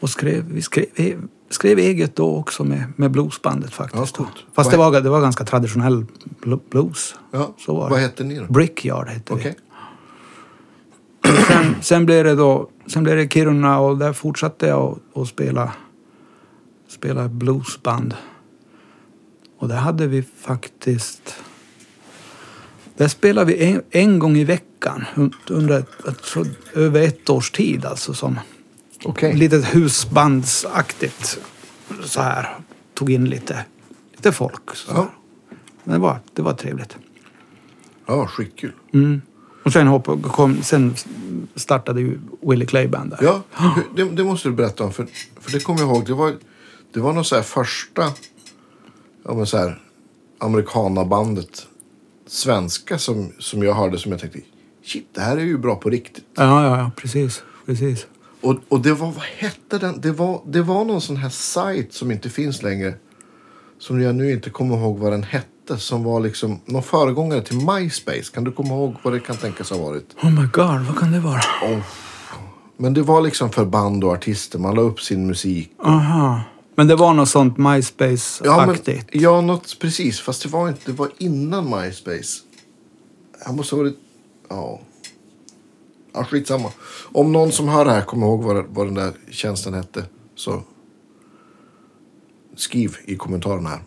[0.00, 1.16] Och skrev, vi skrev, vi
[1.50, 4.14] skrev eget då också med, med bluesbandet faktiskt.
[4.18, 4.26] Ja.
[4.54, 6.06] Fast det var, det var ganska traditionell
[6.42, 7.14] bl- blues.
[7.30, 7.54] Ja.
[7.58, 8.44] Så var Vad hette ni då?
[8.52, 9.54] Brickyard hette Okej.
[11.22, 11.30] vi.
[11.48, 15.72] Sen, sen blev det då sen blev det Kiruna och där fortsatte jag att- spela,
[16.88, 18.14] spela bluesband.
[19.58, 21.36] Och där hade vi faktiskt...
[22.96, 25.82] Där spelade vi en, en gång i veckan un- under
[26.32, 27.84] tror, över ett års tid.
[27.84, 28.38] Alltså som
[29.04, 29.34] Okej.
[29.36, 31.38] litet husbandsaktigt
[32.04, 32.58] så här.
[32.94, 33.64] Tog in lite,
[34.16, 34.74] lite folk.
[34.76, 34.92] Så.
[34.94, 35.10] Ja.
[35.84, 36.96] Men det var, det var trevligt.
[38.06, 38.72] Ja, skitkul.
[38.92, 39.20] Mm.
[39.64, 40.94] Och sen, hopp, kom, sen
[41.54, 43.18] startade ju Willie Clay Band där.
[43.22, 43.42] Ja,
[43.96, 44.92] det, det måste du berätta om.
[44.92, 45.06] För,
[45.40, 46.06] för det kommer jag ihåg.
[46.06, 46.34] Det var,
[46.92, 48.12] det var någon så här första
[49.24, 49.80] ja, men så här,
[50.38, 51.66] amerikanabandet
[52.26, 54.40] svenska som, som jag hörde som jag tänkte
[54.84, 56.24] shit, det här är ju bra på riktigt.
[56.34, 57.42] Ja, ja, ja, precis.
[57.66, 58.06] precis.
[58.40, 60.00] Och, och det var, vad hette den?
[60.00, 62.94] Det var, det var någon sån här sajt som inte finns längre.
[63.78, 65.48] Som jag nu inte kommer ihåg vad den hette.
[65.78, 68.32] Som var liksom någon föregångare till MySpace.
[68.34, 70.14] Kan du komma ihåg vad det kan tänkas ha varit?
[70.22, 71.40] Oh my god, vad kan det vara?
[72.76, 74.58] Men det var liksom för band och artister.
[74.58, 75.70] Man la upp sin musik.
[75.84, 76.40] Aha.
[76.74, 79.06] Men det var något sånt Ja, men, MySpace-aktigt?
[79.12, 80.20] ja något precis.
[80.20, 80.80] Fast det var inte.
[80.84, 82.42] Det var innan MySpace.
[83.44, 83.98] Jag måste ha varit...
[84.48, 84.80] Ja.
[86.14, 86.70] Ja, skitsamma.
[87.12, 90.04] Om någon som hör det här kommer ihåg vad, vad den där tjänsten hette.
[90.34, 90.62] Så
[92.56, 93.80] skriv i kommentarerna här.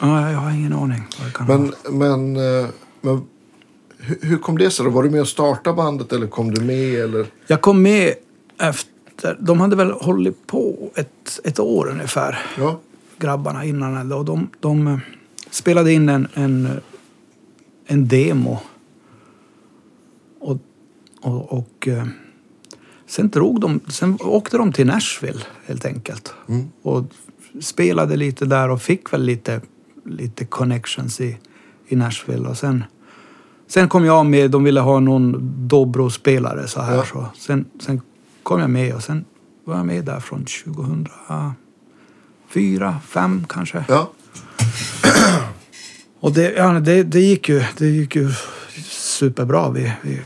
[0.00, 1.06] Ja, jag har ingen aning.
[1.48, 2.68] Men, men, eh,
[3.00, 3.26] men
[3.98, 4.90] hur, kom det sig då?
[4.90, 6.94] Var du med och startade bandet eller kom du med?
[6.94, 7.26] Eller?
[7.46, 8.14] Jag kom med
[8.58, 9.36] efter...
[9.40, 12.80] De hade väl hållit på ett, ett år ungefär, Ja,
[13.18, 14.12] grabbarna innan.
[14.12, 14.98] Och de, de eh,
[15.50, 16.80] spelade in en, en,
[17.86, 18.58] en demo.
[20.40, 20.58] Och,
[21.20, 22.06] och, och eh,
[23.06, 26.34] sen, drog de, sen åkte de till Nashville helt enkelt.
[26.48, 26.68] Mm.
[26.82, 27.04] Och
[27.60, 29.60] spelade lite där och fick väl lite,
[30.08, 31.38] lite connections i,
[31.88, 32.48] i Nashville.
[32.48, 32.84] Och sen,
[33.66, 35.36] sen kom jag med, de ville ha någon
[35.68, 36.96] dobro-spelare så här.
[36.96, 37.04] Ja.
[37.04, 37.26] Så.
[37.38, 38.00] Sen, sen
[38.42, 39.24] kom jag med och sen
[39.64, 43.84] var jag med där från 2004, 5 kanske.
[43.88, 44.10] ja.
[46.20, 48.30] Och det, ja, det, det, gick ju, det gick ju
[48.90, 49.70] superbra.
[49.70, 50.20] Vi, vi,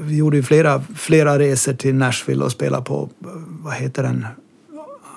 [0.00, 3.10] vi gjorde ju flera, flera resor till Nashville och spelade på,
[3.62, 4.26] vad heter den,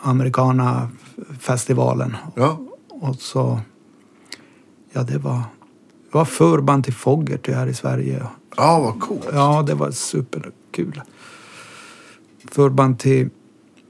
[0.04, 2.16] Americana-festivalen.
[2.36, 2.60] ja.
[3.02, 3.60] Och så,
[4.92, 5.42] ja det var,
[6.12, 8.24] det var förband till Fogerty här i Sverige.
[8.58, 9.28] Ja, vad coolt.
[9.34, 11.02] Ja, det var superkul.
[12.52, 13.30] Förband till,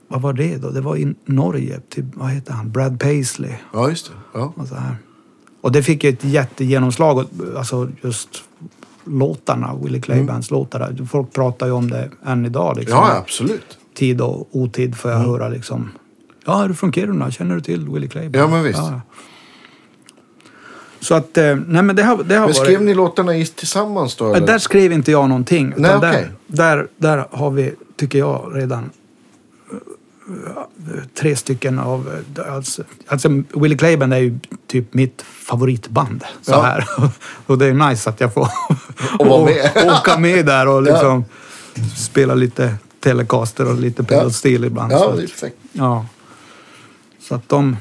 [0.07, 0.69] vad var det då?
[0.69, 3.53] Det var i Norge, till, vad heter han, Brad Paisley.
[3.73, 4.39] Ja, just det.
[4.39, 4.53] Ja.
[4.55, 4.95] Och, så här.
[5.61, 7.25] och det fick ett jättegenomslag,
[7.57, 8.43] alltså just
[9.03, 11.05] låtarna, Willie Clay Bands låtar.
[11.09, 12.77] Folk pratar ju om det än idag.
[12.77, 12.97] Liksom.
[12.97, 13.77] ja, absolut.
[13.93, 15.91] Tid och otid får jag höra liksom.
[16.47, 17.31] Ja, är du från Kiruna?
[17.31, 18.35] Känner du till Willie Clay Band?
[18.43, 18.79] Ja, men visst.
[20.99, 22.55] Så att, eh, nej men det har, det har Men varit...
[22.55, 24.25] skrev ni låtarna i- tillsammans då?
[24.25, 24.47] Ja, Eller?
[24.47, 25.73] Där skrev inte jag någonting.
[25.77, 26.29] Nej, där, okej.
[26.47, 28.89] där, där har vi, tycker jag, redan
[30.29, 32.23] eh, tre stycken av...
[32.37, 36.23] eh, Alltså, alltså Willie Clay Band är ju typ mitt favoritband.
[36.41, 36.61] Så Ja.
[36.61, 36.85] här.
[37.45, 38.47] Och det är nice att jag får
[39.19, 39.71] Och med.
[39.99, 41.25] åka med där och liksom
[41.95, 44.91] spela lite Telecaster och lite pedal steel ibland.
[44.91, 45.57] så Ja, att- är perfekt.
[45.71, 46.05] Ja.
[47.27, 47.77] Så att de...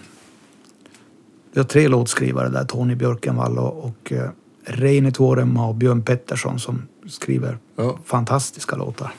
[1.52, 4.30] Vi har tre låtskrivare där, Tony Björkenvall och, och eh,
[4.64, 7.98] Reine Tuorema och Björn Pettersson som skriver Ja.
[8.04, 9.12] fantastiska låtar.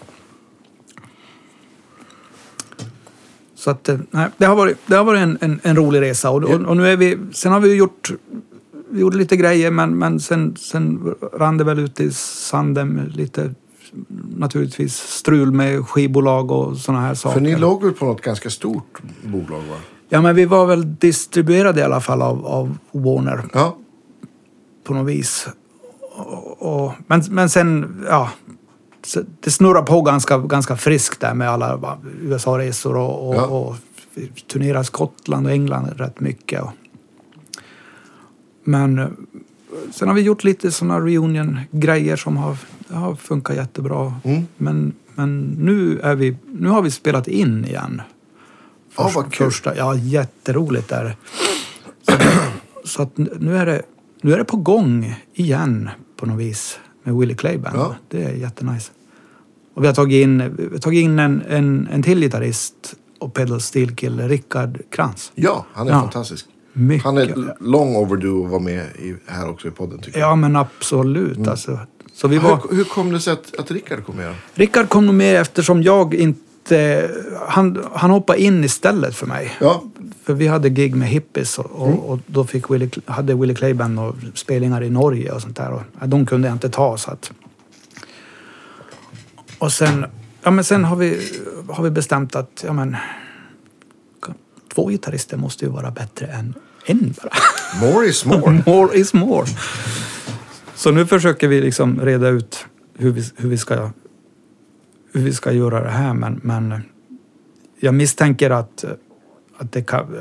[3.55, 6.29] Så att, eh, nej, det har varit, det har varit en, en, en rolig resa.
[6.29, 8.11] Och, och, och nu är vi, sen har vi gjort
[8.89, 13.53] vi gjorde lite grejer men, men sen, sen rann det väl ut i sanden lite
[14.37, 17.33] naturligtvis strul med skivbolag och sådana här saker.
[17.33, 19.77] För ni låg väl på något ganska stort bolag va?
[20.09, 23.77] Ja men vi var väl distribuerade i alla fall av, av Warner Ja.
[24.83, 25.47] på något vis.
[26.15, 28.29] Och, och, men, men sen, ja.
[29.39, 33.45] Det snurrar på ganska, ganska friskt där med alla USA-resor och, och, Ja.
[33.45, 33.75] och
[34.51, 36.63] turnerar Skottland och England rätt mycket.
[38.63, 39.17] Men
[39.91, 42.57] sen har vi gjort lite sådana reunion-grejer som har,
[42.89, 44.13] har funkat jättebra.
[44.23, 44.47] Mm.
[44.57, 48.01] Men, men nu, är vi, nu har vi spelat in igen.
[48.97, 49.47] Ja, vad kul.
[49.51, 51.15] Första, ja, jätteroligt är det.
[52.85, 53.81] Så, att nu är det,
[54.21, 57.75] nu är det på gång igen på något vis med Willie Clay Band.
[57.77, 57.95] Ja.
[58.09, 58.91] Det är jättenice.
[59.75, 63.95] Och vi har tagit in, tagit in en, en, en till gitarrist och pedal steel
[63.95, 65.31] kille, Rickard Krantz.
[65.35, 65.99] Ja, han är Ja.
[66.01, 66.45] fantastisk.
[66.73, 67.03] Mycket.
[67.05, 70.29] Han är long overdue att vara med i, här också i podden tycker jag.
[70.29, 71.79] Ja men absolut alltså.
[72.13, 72.61] Så vi var...
[72.69, 74.35] Hur, hur kom det sig att, att Rickard kom med?
[74.53, 76.39] Rickard kom med eftersom jag inte...
[77.47, 79.57] Han, han hoppade in istället för mig.
[79.59, 79.83] Ja,
[80.23, 83.99] För vi hade gig med Hippies och, och, och då fick Willie, hade Willie Clayban
[83.99, 85.71] och spelningar i Norge och sånt där.
[85.71, 87.31] Och, de kunde jag inte ta så att...
[89.59, 90.05] Och sen,
[90.43, 91.19] ja, men sen har, vi,
[91.69, 92.95] har vi bestämt att ja, men,
[94.75, 96.53] två gitarrister måste ju vara bättre än
[96.85, 97.33] en bara.
[97.91, 98.63] more is more.
[98.65, 99.47] more is more.
[100.75, 102.65] Så nu försöker vi liksom reda ut
[102.97, 103.89] hur vi, hur vi, ska,
[105.13, 106.13] hur vi ska göra det här.
[106.13, 106.81] Men, men
[107.79, 108.85] jag misstänker att,
[109.57, 110.17] att det kan...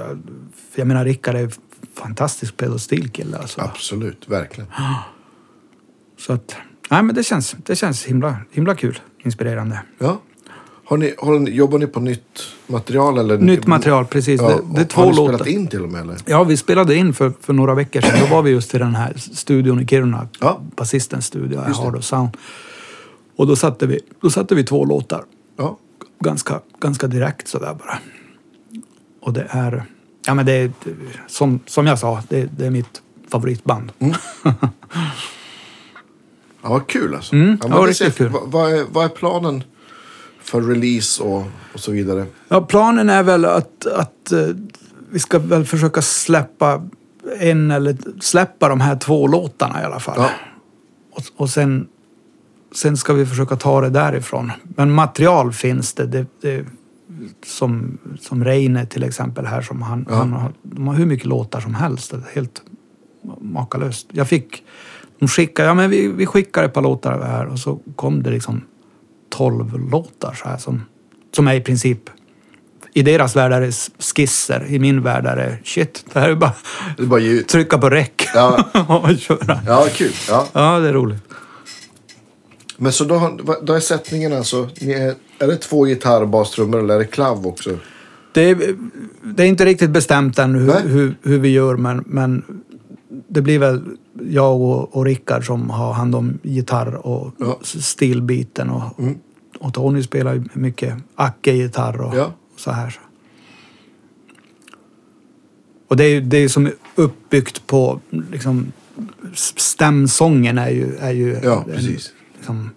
[0.75, 1.51] Jag menar, Rickard är en
[1.95, 3.61] fantastisk pedal steel kille alltså.
[3.61, 4.71] Absolut, verkligen.
[6.19, 6.57] Så att...
[6.91, 9.01] Nej, men det känns, det känns himla, himla kul.
[9.25, 9.83] Inspirerande.
[9.99, 10.21] Ja.
[10.89, 13.19] Har ni, har ni, jobbar ni på nytt material?
[13.19, 13.39] Eller?
[13.39, 14.41] Nytt material, precis.
[14.41, 16.17] Ja, det, det är två har ni spelat in till och med eller?
[16.25, 18.21] Ja, vi spelade in för, för några veckor sedan.
[18.21, 20.29] Då var vi just i den här studion i Kiruna.
[20.41, 20.61] Ja.
[20.77, 21.61] Basistens studio.
[21.61, 22.37] Hard Sound.
[23.37, 25.25] Och då satte, vi, då satte vi två låtar.
[25.57, 25.79] Ja.
[26.19, 27.99] Ganska, ganska direkt sådär bara.
[29.21, 29.85] Och det är...
[30.27, 30.71] Ja men det är...
[31.27, 33.93] Som, som jag sa, det, det är mitt favoritband.
[36.67, 37.35] Ja, vad kul alltså.
[37.35, 38.29] Mm, ja, ja, riktigt kul.
[38.29, 39.65] Vad, vad, är, vad är planen
[40.41, 41.43] för release och,
[41.75, 42.27] och så vidare?
[42.49, 44.49] Ja, planen är väl att, att eh,
[45.11, 46.83] vi ska väl försöka släppa
[47.39, 50.15] en eller släppa de här två låtarna i alla fall.
[50.19, 50.31] Ja.
[51.13, 51.89] Och, och sen,
[52.77, 54.53] sen ska vi försöka ta det därifrån.
[54.63, 56.07] Men material finns det.
[56.07, 56.65] det, det
[57.47, 59.63] som, som Reine till exempel här.
[59.63, 60.15] Som han, Ja.
[60.17, 62.15] han har, de har hur mycket låtar som helst.
[62.35, 62.63] Helt
[63.41, 64.07] makalöst.
[64.13, 64.63] Jag fick...
[65.19, 68.31] De skickade, ja men vi, vi skickar ett par låtar här och så kom det
[68.31, 68.61] liksom
[69.31, 70.83] 12 låtar så här som,
[71.37, 72.01] som är i princip
[72.93, 76.05] i deras värld är det skisser, i min värld är det shit.
[76.13, 76.53] Det här är bara
[76.97, 79.61] Det är bara trycka på räck Ja, och köra.
[79.67, 80.13] ja kul.
[80.29, 80.47] Ja.
[80.53, 81.23] Ja, det är roligt.
[82.79, 86.79] Men så då, har- då är sättningen alltså, är, är det två gitarr, bas, trummor
[86.81, 87.79] eller är det klav också?
[88.33, 88.77] Det är,
[89.23, 92.45] det är inte riktigt bestämt än hur, hur, hur vi gör, men, men
[93.29, 93.83] det blir väl
[94.31, 97.45] jag och, och Rickard som har hand om gitarr och Ja.
[97.45, 97.57] Mm.
[97.63, 98.71] stilbiten.
[98.71, 99.01] Och,
[99.61, 102.25] och Tony spelar ju mycket Acke-gitarr och, Ja.
[102.55, 102.99] och så här.
[105.89, 108.01] Och det är ju det är som uppbyggt på
[108.33, 108.73] liksom,
[109.35, 112.13] stämsången är ju, är ju Ja, en, precis.
[112.37, 112.71] Liksom,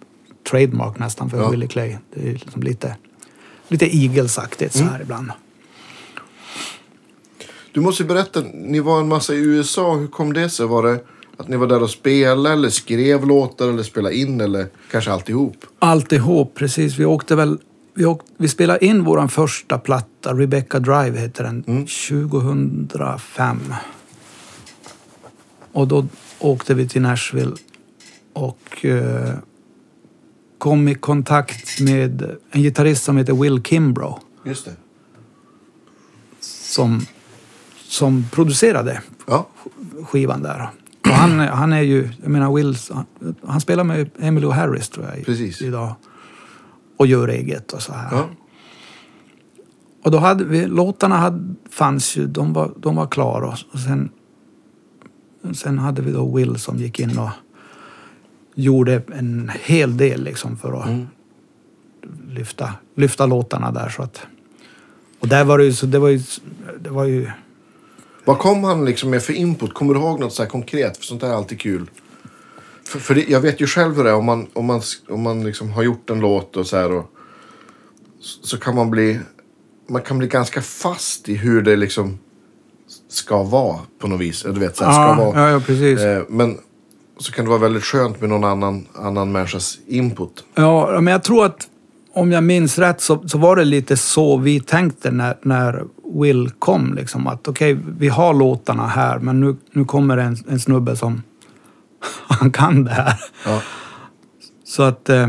[0.50, 1.50] trademark nästan för Ja.
[1.50, 1.96] Willie Clay.
[2.14, 2.96] Det är liksom lite,
[3.68, 4.86] lite Eagles-aktigt Mm.
[4.88, 5.30] så här ibland.
[7.72, 9.94] Du måste berätta, ni var en massa i USA.
[9.96, 10.66] Hur kom det sig?
[10.66, 11.00] Var det
[11.36, 15.56] att ni var där och spelade eller skrev låtar eller spelade in eller kanske alltihop?
[15.78, 16.98] Alltihop, precis.
[16.98, 17.58] Vi åkte väl...
[17.94, 23.74] Vi, åkte, vi spelade in vår första platta, Rebecca Drive heter den, 2005.
[25.72, 26.06] Och då
[26.38, 27.52] åkte vi till Nashville
[28.32, 29.34] och eh,
[30.60, 34.72] kom i kontakt med en gitarrist som heter Will Kimbrough Just det.
[36.40, 37.00] som,
[37.84, 39.48] som producerade Ja,
[40.04, 40.70] skivan där.
[41.04, 43.06] Och han, han är ju, jag menar Will, han,
[43.46, 45.62] han spelar med Emily Harris tror jag Precis.
[45.62, 45.94] idag.
[46.96, 48.08] Och gör eget och så här.
[48.16, 48.28] ja.
[50.04, 53.46] Och då hade vi, låtarna hade, fanns ju, de var, de var klara.
[53.72, 54.10] Och sen,
[55.54, 57.28] sen hade vi då Will som gick in och
[58.60, 61.06] gjorde en hel del liksom för att Mm.
[62.28, 63.88] lyfta, lyfta låtarna där.
[63.88, 64.20] Så att,
[65.20, 66.20] och där var det ju, så det var ju,
[66.80, 67.30] det var ju
[68.24, 69.74] Vad kom han liksom med för input?
[69.74, 70.96] Kommer du ihåg något så här konkret?
[70.96, 71.90] För sånt där är alltid kul.
[72.88, 75.22] För, för det, jag vet ju själv hur det är om man, om man, om
[75.22, 77.12] man liksom har gjort en låt och så här och
[78.20, 79.20] så så kan man bli...
[79.88, 82.18] man kan bli ganska fast i hur det liksom
[83.08, 84.42] ska vara på något vis.
[84.42, 85.40] Du vet, så här, Ja, ska vara.
[85.40, 86.00] ja, ja, precis.
[86.00, 86.58] Eh, men
[87.20, 90.44] så kan det vara väldigt skönt med någon annan, annan människas input.
[90.54, 91.68] Ja, men jag tror att
[92.12, 95.84] om jag minns rätt så, så var det lite så vi tänkte när, när
[96.20, 96.94] Will kom.
[96.94, 101.22] Liksom, att okej, vi har låtarna här men nu, nu kommer en, en snubbe som
[102.28, 103.14] han kan det här.
[103.44, 103.62] Ja.
[104.64, 105.28] Så att eh,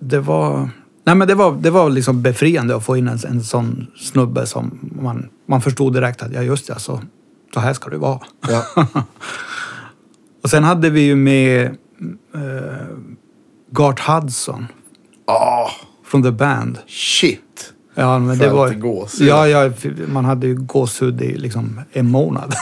[0.00, 0.70] det var...
[1.04, 4.46] Nej men det var, det var liksom befriande att få in en, en sån snubbe
[4.46, 7.00] som man, man förstod direkt att ja just det, så,
[7.54, 8.20] så här ska det vara.
[8.48, 8.86] Ja.
[10.42, 11.64] Och sen hade vi ju med
[12.34, 12.86] eh,
[13.70, 14.66] Gart Hudson
[15.26, 15.70] Ah,
[16.04, 16.78] från The Band.
[16.86, 17.40] shit!
[17.98, 18.70] Ja, men det var...
[18.74, 19.28] gåshud.
[19.28, 19.70] Ja, ja,
[20.12, 22.54] man hade ju gåshud i liksom en månad.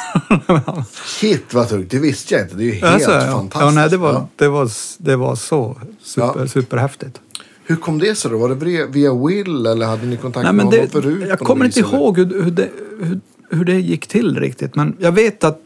[1.06, 2.56] Shit vad tungt, det visste jag inte.
[2.56, 3.20] Det är ju helt Alltså, ja.
[3.20, 3.60] fantastiskt.
[3.64, 4.28] Ja, nej, det, var, Ja.
[4.37, 6.46] det, var, det var så super, Ja.
[6.48, 7.20] superhäftigt.
[7.64, 8.38] Hur kom det sig då?
[8.38, 11.24] Var det via- via Will eller hade ni kontakt Nej, med honom det, förut?
[11.28, 11.92] jag kommer inte eller?
[11.94, 12.68] ihåg hur, hur, det,
[13.00, 14.74] hur, hur det gick till riktigt.
[14.76, 15.60] Men jag vet att...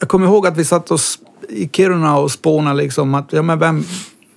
[0.00, 3.58] Jag kommer ihåg att vi satt oss i Kiruna och spånade liksom att ja, men
[3.58, 3.84] vem,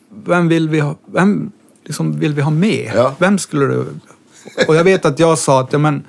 [0.10, 1.52] vem vill vi ha, vem
[1.84, 2.91] liksom vill vi ha med?
[2.96, 3.15] Ja.
[3.20, 3.86] Vem skulle du...
[4.67, 6.04] Och jag vet att jag sa att ja, men,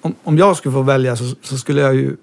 [0.00, 2.16] om, om jag skulle få välja så, så skulle jag ju...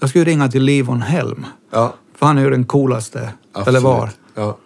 [0.00, 1.46] Jag skulle ringa till Livon Helm.
[1.70, 3.68] Ja, För han är ju den coolaste, absolut.
[3.68, 4.10] eller var.
[4.34, 4.58] Ja.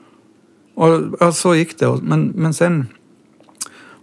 [0.75, 1.99] Och ja, så gick det.
[2.03, 2.87] Men, men sen,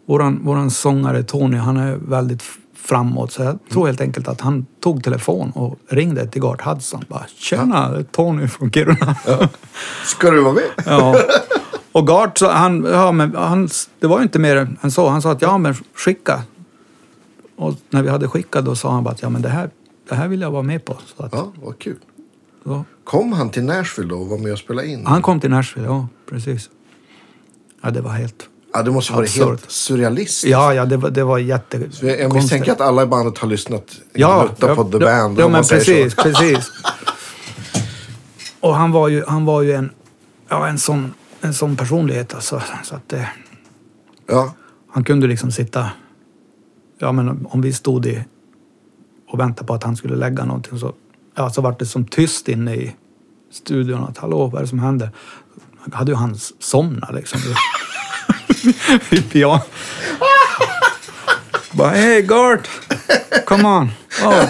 [0.06, 2.44] våran, våran sångare Tony, han är väldigt
[2.86, 3.32] framåt.
[3.32, 7.04] Så jag tror helt enkelt att han tog telefon och ringde till Gart Hudson.
[7.08, 9.16] Bara, Tjena, Tony från Kiruna.
[9.28, 9.48] Ja.
[10.06, 11.16] Ska du vara med?
[11.92, 13.70] Och Gart, han, ja, men han,
[14.00, 15.10] det var ju inte mer än så.
[15.10, 16.44] Han sa att ja, men skicka.
[17.56, 19.70] Och när vi hade skickat då sa han bara att ja, men det här,
[20.10, 20.98] det här vill jag vara med på.
[21.18, 21.98] Så att, Ja, vad kul.
[22.64, 25.06] så, Kom han till Nashville då och var med och spelade in?
[25.06, 26.70] han kom till Nashville, ja precis.
[27.82, 28.50] Ja, det var helt...
[28.76, 29.48] Ja, det måste Absurt.
[29.48, 30.52] helt surrealistiskt.
[30.52, 31.90] Ja, ja, det var, det var jätte...
[32.02, 33.84] Jag misstänker att alla i bandet har lyssnat
[34.14, 35.40] Ja, ja, på The ja, Band.
[35.40, 36.72] Ja, men precis, precis.
[38.60, 39.90] Och han var ju, han var ju en,
[40.50, 42.62] ja, en, sån, en sån personlighet alltså.
[42.84, 43.30] Så att det,
[44.28, 44.54] Ja,
[44.92, 45.90] han kunde liksom sitta...
[47.00, 48.24] Ja, men om vi stod i
[49.30, 50.94] och väntade på att han skulle lägga någonting så,
[51.36, 52.96] ja, så var det som tyst inne i
[53.52, 54.04] studion.
[54.04, 55.10] Att hallå, vad är det som händer?
[55.94, 57.40] hade ju han somnat liksom.
[59.12, 59.62] I piano.
[61.72, 62.68] Bara, hey Gart!
[63.46, 63.90] Come on!
[64.26, 64.46] Oh.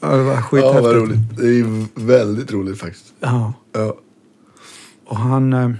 [0.00, 0.82] Ja, det var ja skithäftigt.
[0.84, 1.18] vad roligt.
[1.36, 3.12] Det är väldigt roligt faktiskt.
[3.20, 3.52] Ja.
[3.72, 3.96] Ja.
[5.06, 5.52] Och han...
[5.52, 5.70] eh,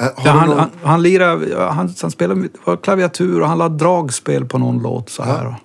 [0.00, 0.58] Äh, Ja, han, någon...
[0.58, 4.82] han, han lirade, ja, han, han spelade var klaviatur och han lade dragspel på någon
[4.82, 5.44] låt så här.
[5.44, 5.56] Ja.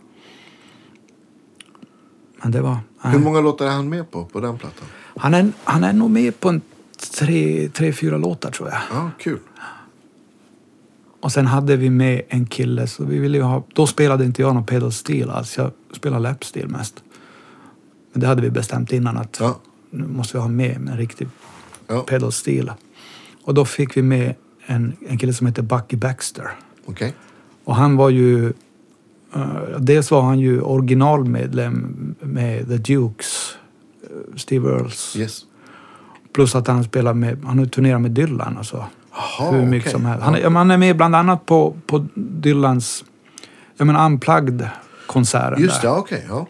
[2.43, 2.77] Men det var...
[3.03, 3.13] nej.
[3.13, 4.85] Hur många låtar är han med på, på den plattan?
[5.17, 6.61] Han, är, han är nog med på en
[7.09, 8.77] tre, tre, fyra låtar tror jag.
[8.91, 9.39] Ja, kul.
[11.19, 13.63] Och sen hade vi med en kille, så vi ville ju ha...
[13.73, 15.57] Då spelade inte jag någon pedal steel alls.
[15.57, 17.03] Jag spelade lapsteel mest.
[18.13, 19.59] Men det hade vi bestämt innan att Ja.
[19.89, 21.27] nu måste vi ha med en riktig
[21.87, 22.71] Ja, pedal steel.
[23.43, 26.51] Och då fick vi med en, en kille som heter Bucky Baxter.
[26.85, 27.13] okej.
[27.63, 28.53] Och han var ju...
[29.35, 33.57] Uh, dels var han ju originalmedlem med The Dukes,
[34.03, 35.15] eh, Steve Earls.
[35.17, 35.45] Yes.
[36.35, 37.43] Plus att han spelar med...
[37.45, 38.85] Han har turnerat med Dylan och så.
[39.11, 39.91] Jaha, hur mycket okej.
[39.91, 40.23] som helst.
[40.23, 43.05] Han, är- ja, han är med bland annat på, på Dylans...
[43.77, 45.97] Jag menar Unplugged-konserten Just det, där.
[45.97, 46.25] okej.
[46.29, 46.47] Ja.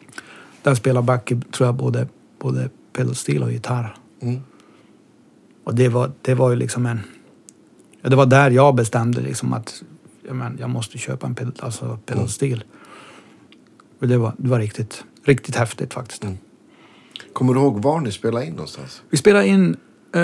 [0.64, 2.08] Där spelar Bucky, tror jag, både,
[2.40, 3.96] både pedal steel och gitarr.
[4.22, 4.42] Mm.
[5.64, 7.00] Och det var, det var ju liksom en...
[8.02, 9.84] Ja, det var där jag bestämde liksom att
[10.28, 12.60] ja, men, jag måste köpa en pedal, alltså pedal Mm.
[14.00, 16.24] Och det var, det var riktigt, riktigt häftigt faktiskt.
[16.24, 16.38] Mm.
[17.36, 19.02] Kommer du ihåg var ni spelade in någonstans?
[19.10, 19.78] Vi spelade in...
[20.16, 20.22] Eh,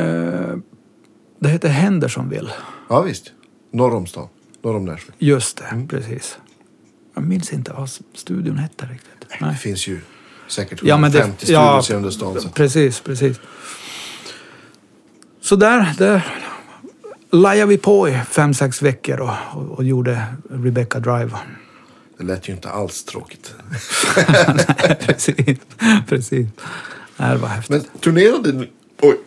[1.39, 2.49] det heter Hendersonville.
[2.89, 3.31] Ja, visst.
[3.73, 4.27] Norr om stan.
[4.63, 5.13] Norr om Nashville.
[5.19, 5.87] Just det, Mm.
[5.87, 6.37] precis.
[7.13, 9.39] Jag minns inte vad studion hette riktigt.
[9.39, 10.01] Det finns ju
[10.47, 12.41] säkert Ja, men det- 150 ja, studios i under stan.
[12.41, 12.49] Så.
[12.49, 13.39] Precis, precis.
[15.41, 16.35] Så där, där
[17.31, 21.31] lajade vi på i fem, sex veckor och, och, och gjorde Rebecca Drive.
[22.17, 23.55] Det lät ju inte alls tråkigt.
[24.47, 25.57] Nej, precis,
[26.07, 26.47] precis.
[27.21, 27.69] Nej, det var häftigt.
[27.91, 28.69] Men turnerade ni...
[29.01, 29.17] Oj,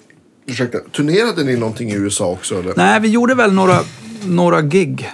[0.47, 0.79] ursäkta.
[0.79, 2.59] Turnerade ni någonting i USA också?
[2.61, 2.75] Eller?
[2.77, 3.79] Nej, vi gjorde väl några,
[4.27, 5.11] några gig.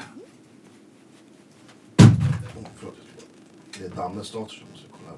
[3.78, 3.90] Det är
[4.22, 5.16] som måste kolla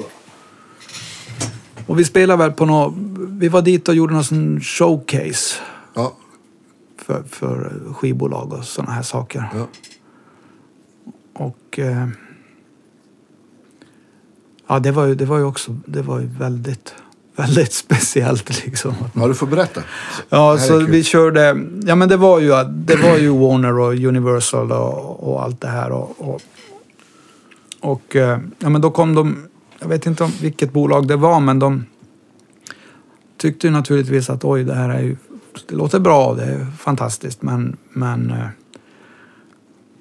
[0.00, 0.04] här.
[1.86, 2.94] Och vi spelade väl på något...
[3.28, 5.56] Vi var dit och gjorde någon showcase
[5.94, 6.16] Ja,
[6.96, 9.48] för, för skivbolag och såna här saker.
[9.54, 9.66] ja.
[11.32, 11.78] Och...
[11.78, 12.08] Eh,
[14.68, 15.76] ja, det var ju, det var ju också...
[15.86, 16.94] Det var ju väldigt,
[17.36, 18.94] väldigt speciellt liksom.
[19.14, 19.82] Ja, du får berätta.
[20.28, 21.66] Ja, så vi körde...
[21.86, 25.68] Ja, men det var ju, det var ju Warner och Universal och, och allt det
[25.68, 25.90] här.
[25.90, 26.42] Och, och,
[27.80, 29.48] och eh, ja, men då kom de...
[29.80, 31.84] Jag vet inte om vilket bolag det var, men de
[33.36, 35.16] tyckte ju naturligtvis att oj, det här är ju...
[35.68, 37.76] Det låter bra, det är fantastiskt, men...
[37.92, 38.46] men eh,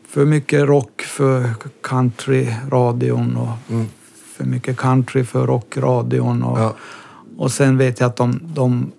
[0.09, 1.49] för mycket rock för
[1.81, 3.85] countryradion och Mm.
[4.37, 6.43] För mycket country för rockradion.
[6.43, 6.75] Och, Ja.
[7.37, 8.91] och sen vet jag att de, de,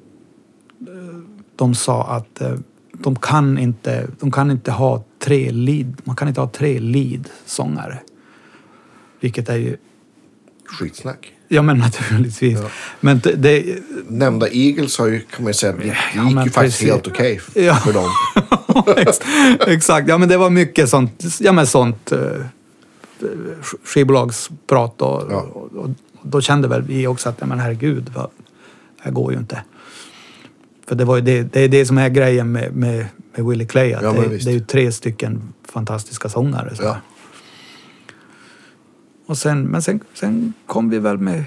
[1.56, 2.54] de sa att eh,
[2.92, 7.98] de kan inte, de kan inte ha tre lead, man kan inte ha tre lead-sångare.
[9.20, 9.76] Vilket är ju,
[10.66, 11.32] Skitsnack.
[11.48, 12.58] ja men naturligtvis.
[12.60, 12.68] Ja.
[13.00, 13.78] Men det,
[14.08, 16.88] Nämnda Eagles har ju, kan man ju säga, det gick Ja, ju faktiskt precis.
[16.88, 17.74] helt okej Ja.
[17.76, 18.08] för dem.
[18.96, 19.20] Ex-
[19.66, 22.18] Exakt, ja men det var mycket sånt, ja men sånt eh,
[23.84, 25.40] skivbolagsprat och, Ja.
[25.40, 25.90] och, och
[26.22, 28.30] då kände väl vi också att, men herregud, vad,
[28.96, 29.62] det här går ju inte.
[30.86, 33.06] För det, var ju det, det är det som är grejen med, med,
[33.36, 36.76] med Willie Clay, att Ja, det, det är ju tre stycken fantastiska sångare.
[36.76, 36.82] Så.
[36.82, 36.96] Ja.
[39.26, 41.44] Och sen, men sen, sen kom vi väl med,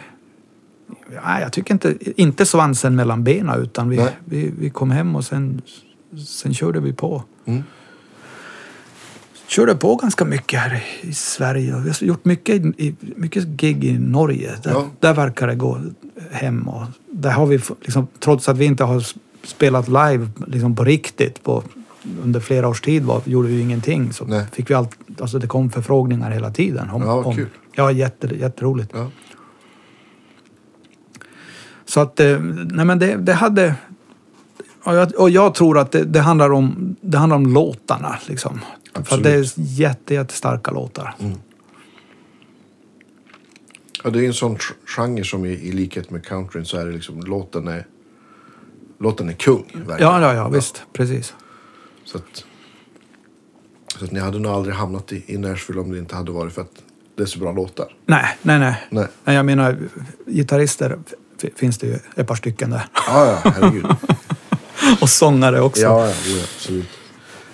[1.13, 4.17] ja, jag tycker inte, inte svansen mellan benen utan vi, Nej.
[4.25, 5.61] vi, vi kom hem och sen,
[6.27, 7.23] sen körde vi på.
[7.45, 7.63] Mm.
[9.51, 11.75] Körde på ganska mycket här i Sverige.
[11.79, 14.51] Vi har gjort mycket, i, mycket gig i Norge.
[14.63, 14.87] Där, Ja.
[14.99, 15.79] där verkar det gå
[16.31, 16.67] hem.
[16.67, 19.03] Och där har vi, liksom, trots att vi inte har
[19.43, 21.63] spelat live liksom på riktigt på,
[22.23, 24.13] under flera års tid var, gjorde vi ingenting.
[24.13, 24.45] Så Nej.
[24.51, 26.89] fick vi allt, alltså det kom förfrågningar hela tiden.
[26.89, 27.47] Om, Ja, om, kul.
[27.75, 28.91] Ja, jätte, jätteroligt.
[28.93, 29.09] Ja.
[31.85, 32.39] Så att, eh,
[32.71, 33.75] nej men det, det hade...
[34.83, 38.59] Och jag, och jag tror att det, det, handlar om, det handlar om låtarna liksom.
[38.93, 39.23] För att Absolut.
[39.23, 41.15] det är jätte, jättestarka låtar.
[44.03, 46.91] Ja, det är en sån genre som i, i likhet med countryn så är det
[46.91, 47.87] liksom låten är,
[48.99, 49.65] låten är kung.
[49.73, 49.99] Verkligen.
[49.99, 50.83] Ja, ja, ja, visst.
[50.93, 51.33] Precis.
[52.05, 52.45] Så att,
[53.97, 56.53] så att ni hade nog aldrig hamnat i, i Nashville om det inte hade varit
[56.53, 56.83] för att
[57.15, 57.95] det är så bra låtar.
[58.05, 58.87] Nej, nej, nej.
[58.89, 59.07] Nej.
[59.23, 59.77] Nej, jag menar,
[60.25, 60.99] gitarrister
[61.55, 62.85] finns det ju ett par stycken där.
[63.07, 63.85] Ja, ja, herregud.
[65.01, 65.81] Och sångare också.
[65.81, 66.13] ja, ja,
[66.55, 66.89] absolut.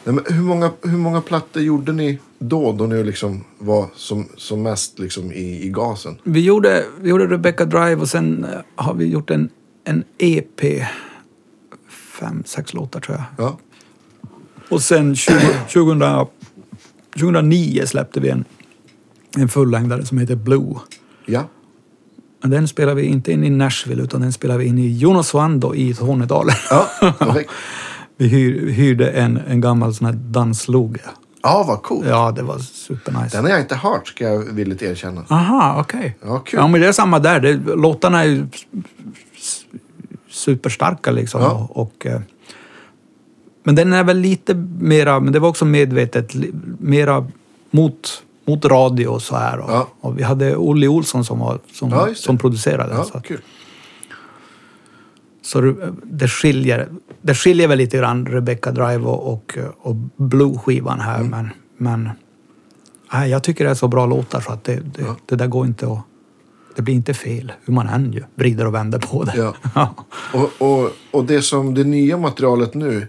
[0.04, 4.28] Nej, men hur, många, hur många plattor gjorde ni då, då ni liksom var som,
[4.38, 6.18] som mest liksom i, i gasen?
[6.24, 9.50] Vi, gjorde, vi gjorde Rebecca Drive och sen eh, har vi gjort en,
[9.84, 10.62] en EP.
[12.20, 13.46] Fem, sex låtar tror jag.
[13.46, 13.58] Ja,
[14.70, 15.34] Och sen 20,
[15.74, 16.02] 2000,
[17.14, 18.46] 2009 släppte vi en,
[19.38, 20.76] en fullängdare som heter Blue.
[21.26, 21.44] ja,
[22.48, 25.76] Men Den spelar vi inte in i Nashville utan den spelar vi in i Junosuando
[25.76, 26.56] i Tornedalen.
[26.70, 26.88] ja
[27.20, 27.50] perfekt.
[28.18, 31.00] Vi hyr, hyrde en, en gammal sån här dansloge.
[31.44, 32.08] Ja, vad coolt.
[32.08, 33.38] Ja, det var supernice.
[33.38, 35.26] Den har jag inte hört, ska jag villigt erkänna.
[35.30, 36.18] Aha, okej.
[36.26, 36.60] Ja, kul.
[36.60, 37.40] Ja, men det är samma där.
[37.40, 38.48] Det, låtarna är ju
[40.30, 41.42] superstarka liksom.
[41.42, 41.70] Ja.
[41.70, 42.22] Och, och, eh,
[43.64, 46.34] men den är väl lite mera, men det var också medvetet,
[46.80, 47.28] mera
[47.72, 49.60] mot, mot radio och så här.
[49.60, 49.88] Och, Ja.
[50.02, 52.94] och vi hade Olle Olsson som, var, som, Ja, som producerade.
[52.96, 53.26] Ja, så att,
[55.42, 55.62] så
[56.04, 56.90] det- skiljer,
[57.22, 61.20] det skiljer väl lite grann Rebecca Drive och, och, och Blue-skivan här.
[61.20, 61.30] Mm.
[61.32, 62.10] Men, men
[63.14, 65.66] nej, jag tycker det är så bra låtar så att det, det, det där går
[65.66, 66.00] inte att...
[66.76, 69.54] Det blir inte fel hur man än ju vrider och vänder på det.
[69.76, 69.96] Ja.
[70.34, 73.08] Och, och, och det som det nya materialet nu,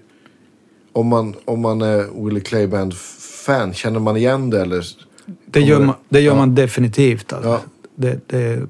[0.93, 4.85] om man, om man är Willie Clay Band-fan, känner man igen det eller?
[5.47, 7.33] Det gör man, det gör man definitivt.
[7.33, 7.49] Alltså.
[7.51, 7.61] Ja.
[7.95, 8.67] Det, det är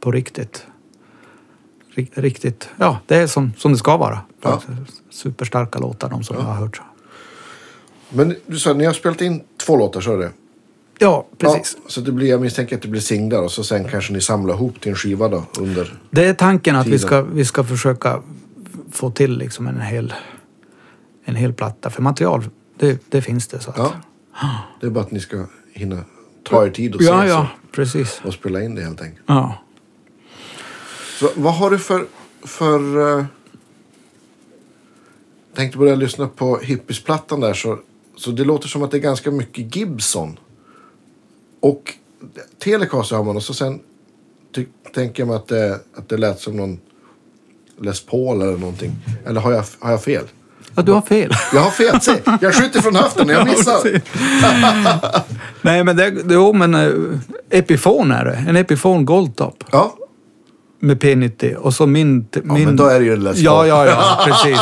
[0.00, 0.66] på riktigt.
[1.94, 2.68] Rik- Riktigt.
[2.76, 4.18] Ja, det är som, som det ska vara.
[4.42, 4.62] Ja.
[5.10, 6.42] Superstarka låtar, de som Ja.
[6.42, 6.80] jag har hört.
[8.10, 10.30] Men du sa ni har spelat in två låtar, så är det?
[10.98, 11.76] Ja, precis.
[11.82, 14.20] Ja, så det blir, jag misstänker att det blir singlar och så sen kanske ni
[14.20, 15.94] samlar ihop till en skiva då under...
[16.10, 18.22] Det är tanken att vi ska, vi ska försöka
[18.92, 20.14] få till liksom en hel,
[21.24, 21.90] en hel platta.
[21.90, 22.44] För material,
[22.78, 23.60] det, det finns det.
[23.60, 23.92] Så att, Ja.
[24.80, 26.04] Det är bara att ni ska hinna
[26.42, 28.20] ta er tid och ja, ses ja, precis.
[28.20, 29.24] och, och spela in det helt enkelt.
[29.26, 29.58] Ja.
[31.18, 32.06] Så vad har du för...
[32.42, 33.24] för uh,
[35.54, 37.78] tänkte börja lyssna på Hippies-plattan där så,
[38.16, 40.38] så det låter som att det är ganska mycket Gibson.
[41.60, 41.94] Och
[42.58, 43.80] Telecaster har man och så sen
[44.54, 46.80] ty, tänker jag mig att det, att det lät som någon
[47.80, 48.92] Les Paul eller någonting.
[49.26, 50.24] Eller har jag, har jag fel?
[50.76, 51.30] Ja, du har fel.
[51.52, 52.12] Jag har fel, se!
[52.40, 54.00] Jag skjuter från höften och jag missar.
[55.62, 57.18] Nej, men det, jo, men uh,
[57.50, 58.44] Epifon är det.
[58.48, 59.94] En Epifon Goldtop Ja,
[60.80, 61.54] med P90.
[61.54, 62.26] Och så min...
[62.32, 64.60] ja min men då är det ju en Ja, ja, ja, precis.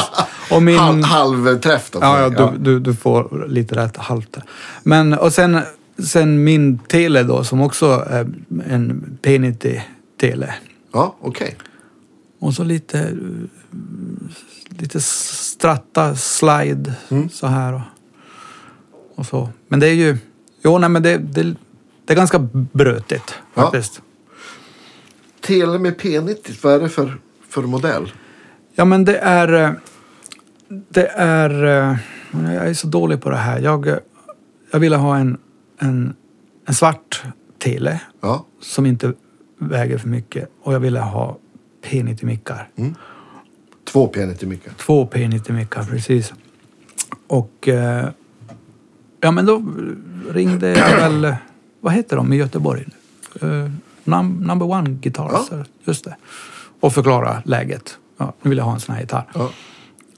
[0.50, 0.78] Och min...
[0.78, 1.98] Halv, halvträff då.
[2.02, 4.36] Ja, ja, du, Du, du får lite rätt halvt.
[4.82, 5.60] Men och sen,
[6.04, 8.26] sen min tele då som också är
[8.70, 9.80] en P90
[10.20, 10.54] tele.
[10.92, 11.56] ja okej.
[12.42, 13.16] Och så lite,
[14.68, 16.94] lite stratta, slide
[17.32, 17.72] så här.
[17.74, 17.80] Och,
[19.14, 19.48] och så.
[19.68, 20.18] Men det är ju,
[20.64, 21.42] jo nej men det, det,
[22.04, 22.38] det är ganska
[22.72, 23.62] brötigt Ja.
[23.62, 24.02] faktiskt.
[25.40, 27.18] Tele med P90, vad är det för,
[27.48, 28.12] för modell?
[28.74, 29.76] Ja, men det är...
[30.68, 31.50] Det är...
[32.32, 33.60] Jag är så dålig på det här.
[33.60, 33.98] Jag,
[34.72, 35.38] jag ville ha en,
[35.78, 36.14] en,
[36.66, 37.22] en svart
[37.58, 39.12] tele Ja, som inte
[39.58, 41.38] väger för mycket och jag ville ha
[41.82, 42.68] P90-mickar.
[43.84, 44.72] två P90-mickar.
[44.78, 46.32] Två P90-mickar, precis.
[47.26, 47.68] Och...
[47.68, 48.08] eh,
[49.24, 49.62] Ja, men då
[50.30, 51.24] ringde jag väl...
[51.24, 51.34] eh,
[51.80, 52.86] Vad heter de i Göteborg?
[54.04, 55.50] Num, number one Guitars.
[55.84, 56.16] Just det.
[56.80, 57.98] Och förklara läget.
[58.16, 59.28] Ja, nu vill jag ha en sån här gitarr.
[59.34, 59.50] Ja.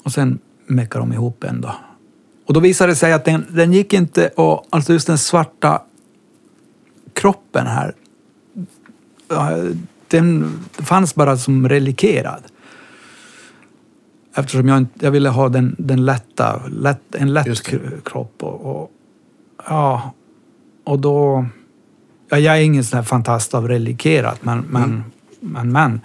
[0.02, 1.74] Och sen meckade de ihop en då.
[2.46, 5.82] Och då visade det sig att den, den gick inte och alltså just den svarta
[7.12, 7.94] kroppen här.
[10.14, 12.42] Den fanns bara som relikerad.
[14.34, 17.62] Eftersom jag, jag ville ha den, den lätta, lätt, en lätt
[18.04, 18.42] kropp.
[18.42, 18.90] Och, och,
[19.68, 20.12] ja,
[20.84, 21.46] och då...
[22.28, 24.64] Ja, jag är ingen sån här fantast av relikerat, men...
[24.70, 25.04] men,
[25.40, 26.00] men, men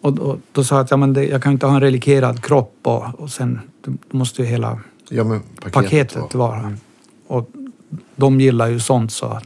[0.00, 2.44] och, och då sa jag att ja, men det, jag kan inte ha en relikerad
[2.44, 6.76] kropp och, och sen då måste ju hela Ja, paketet, paketet var- vara.
[7.26, 7.50] Och
[8.16, 9.40] de gillar ju sånt så,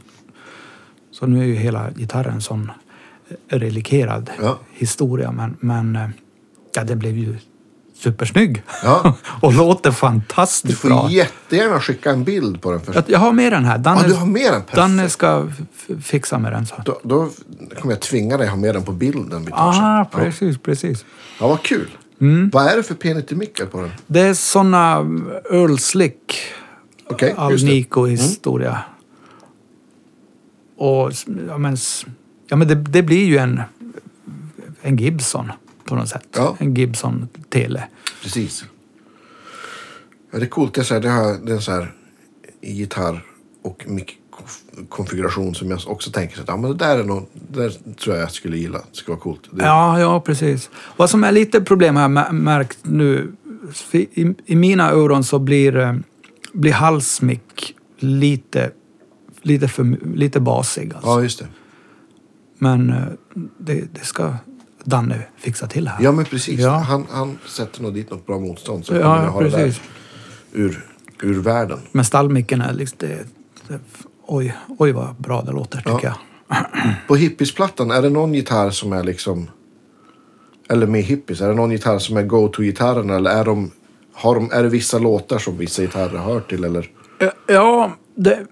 [1.11, 2.71] så nu är ju hela gitarren sån
[3.47, 4.59] relikerad Ja.
[4.73, 5.31] historia.
[5.31, 6.09] Men, men eh,
[6.75, 7.37] ja, den blev ju
[7.95, 8.63] supersnygg.
[8.83, 9.13] Ja.
[9.41, 11.09] och låter Du fantastiskt får bra.
[11.11, 13.09] jättegärna skicka en bild på den först.
[13.09, 13.77] Jag, har med den här.
[13.77, 14.61] Danne, Ja, du har med den?
[14.61, 14.75] Perfekt.
[14.75, 15.47] Danne ska
[16.01, 16.65] fixa med den.
[16.65, 16.75] Så.
[16.85, 17.29] Då, då
[17.79, 19.83] kommer jag tvinga dig att ha med den på bilden Ah, sen.
[19.83, 20.09] Ja.
[20.11, 21.05] precis, precis.
[21.39, 21.89] ja, vad kul.
[22.51, 23.91] Vad är det för P90-mickar på den?
[24.07, 24.95] Det är såna
[25.51, 26.41] Earl Slick.
[27.09, 28.67] Okej, just det.
[28.67, 28.77] Mm.
[30.77, 31.11] Och
[31.47, 31.77] ja, men,
[32.51, 33.61] ja, men det, det blir ju en,
[34.81, 35.51] en Gibson
[35.85, 36.27] på något sätt.
[36.35, 36.55] Ja.
[36.59, 37.83] En Gibson Tele.
[38.23, 38.65] Precis.
[40.31, 40.73] Ja, det är coolt.
[40.73, 41.01] Det är, så här,
[41.45, 41.93] det är en så här
[42.61, 43.23] gitarr
[43.63, 47.61] och mick-konfiguration som jag också tänker så att ja, men det där är nog, det
[47.61, 48.77] där tror jag jag skulle gilla.
[48.77, 49.47] Det skulle vara coolt.
[49.51, 50.69] Det, Ja, ja, precis.
[50.97, 53.31] Vad som är lite problem har jag mä- märkt nu.
[53.91, 55.93] I, i mina öron så blir, eh,
[56.53, 58.71] blir halsmick lite,
[59.41, 60.93] lite, för, lite basig.
[60.93, 61.09] Alltså.
[61.09, 61.47] ja, just det.
[62.63, 63.03] Men eh,
[63.57, 64.33] det, det ska
[64.83, 65.97] Danne fixa till här.
[66.03, 66.59] Ja, men precis.
[66.59, 66.69] Ja.
[66.69, 68.85] Han, han sätter nog dit något bra motstånd.
[68.85, 69.81] Så kommer jag Ja, ha det där precis.
[70.51, 70.85] ur,
[71.21, 71.79] ur världen.
[71.91, 72.97] Men stallmicken är liksom...
[72.99, 73.17] Det,
[73.67, 73.79] det,
[74.25, 76.15] oj, oj vad bra det låter tycker Ja.
[76.47, 76.57] jag.
[77.07, 79.49] På hippiesplattan, är det någon gitarr som är liksom...
[80.69, 83.71] Eller med hippies, är det någon gitarr som är go-to-gitarren eller är de...
[84.13, 86.89] Har de, är det vissa låtar som vissa gitarrer hör till eller?
[87.47, 88.45] Ja, det,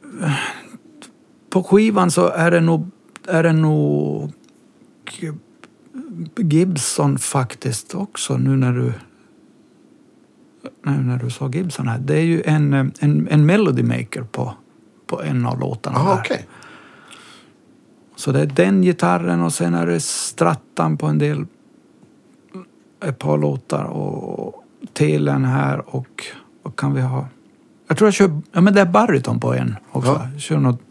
[1.49, 2.89] på skivan så är det nog,
[3.30, 4.32] är det nog
[6.36, 8.93] Gibson faktiskt också nu när du
[10.84, 11.99] nu när du sa Gibson här.
[11.99, 14.53] Det är ju en, en, en Melody Maker på,
[15.07, 16.03] på en av låtarna.
[16.03, 16.19] Där.
[16.21, 16.47] okej.
[18.15, 21.45] Så det är den gitarren och sen är det strattan på en del
[23.05, 24.63] ett par låtar och
[24.93, 26.25] telen här och
[26.63, 27.27] vad kan vi ha?
[27.88, 30.11] Jag tror jag kör, ja men det är baryton på en också.
[30.11, 30.27] Ja.
[30.34, 30.82] Jag, kör något,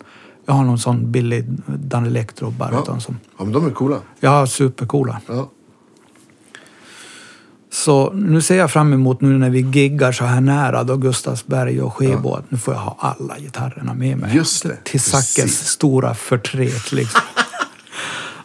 [0.49, 3.01] jag har någon sån billig Dan Electro baryton Ja.
[3.01, 3.99] som, Ja, men de är coola.
[4.21, 5.21] ja supercoola.
[5.27, 5.51] Ja.
[7.73, 11.83] Så nu ser jag fram emot nu när vi giggar så här nära då Gustavsberg
[11.83, 14.37] och Skebo att nu får jag ha alla gitarrerna med mig.
[14.37, 15.67] Just det, Till Zackes precis.
[15.69, 17.21] stora förtret liksom.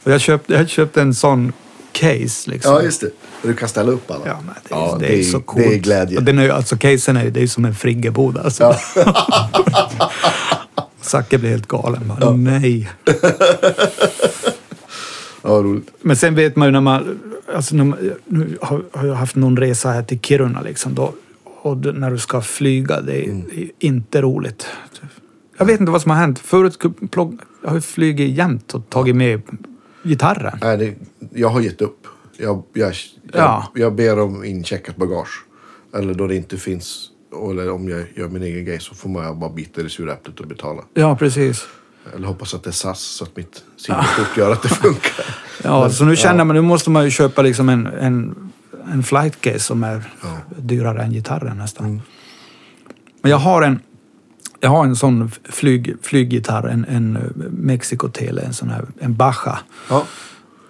[0.03, 1.53] och jag köpte, jag köpte en sån
[1.91, 2.73] case liksom.
[2.73, 3.09] ja, just det.
[3.41, 4.21] Du kan ställa upp alla.
[4.25, 5.65] Ja, men det, är, Ja, det, är så coolt.
[5.65, 6.17] Det är glädje.
[6.17, 8.41] Och den är, alltså casen är det är som en friggeboda.
[8.41, 8.63] Alltså.
[8.63, 8.77] Ja.
[11.13, 12.01] Zacke blir helt galen.
[12.19, 12.89] Bara, Nej.
[15.41, 15.91] Ja, roligt.
[16.01, 17.19] Men sen vet man ju när man...
[17.55, 20.95] Alltså när man nu har, har jag haft någon resa här till Kiruna liksom.
[20.95, 21.13] Då,
[21.61, 23.45] och när du ska flyga, det är, Mm.
[23.55, 24.67] det är inte roligt.
[25.57, 26.39] Jag vet inte vad som har hänt.
[26.39, 26.77] Förut
[27.13, 27.37] jag
[27.69, 29.41] har ju flugit jämt och tagit med
[30.03, 30.57] gitarren.
[30.61, 30.93] Nej, det,
[31.39, 32.07] jag har gett upp.
[32.37, 32.95] Jag, jag, jag,
[33.33, 33.71] Ja.
[33.75, 35.45] jag ber om incheckat bagage.
[35.95, 37.09] Eller då det inte finns.
[37.51, 40.47] Eller om jag gör min egen grej så får man i det sura äpplet och
[40.47, 40.81] betala.
[40.93, 41.67] Ja, precis.
[42.15, 45.25] Eller hoppas att det är SAS så att mitt simkort gör att det funkar.
[45.63, 46.43] Ja, Men, så nu känner ja.
[46.43, 48.35] man, nu måste man ju köpa liksom en, en,
[48.91, 50.03] en flight case som är
[50.57, 51.85] dyrare än gitarren nästan.
[51.85, 52.01] Mm.
[53.21, 53.79] Men jag har en,
[54.59, 59.59] jag har en sån flyg, flyggitarr, en, en Mexico Tele, en sån här, en Baja.
[59.89, 60.05] Ja,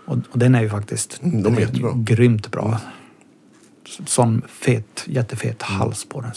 [0.06, 1.92] Och, och den är ju faktiskt Mm, de är jättebra.
[1.96, 2.80] grymt bra.
[4.06, 5.80] Sån fet, jättefet Mm.
[5.80, 6.32] hals på den.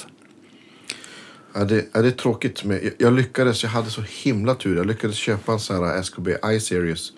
[1.56, 2.64] Ja, det, ja, det är tråkigt.
[2.64, 4.76] Med, jag, jag lyckades, jag hade så himla tur.
[4.76, 7.12] Jag lyckades köpa en sån här SKB I-series.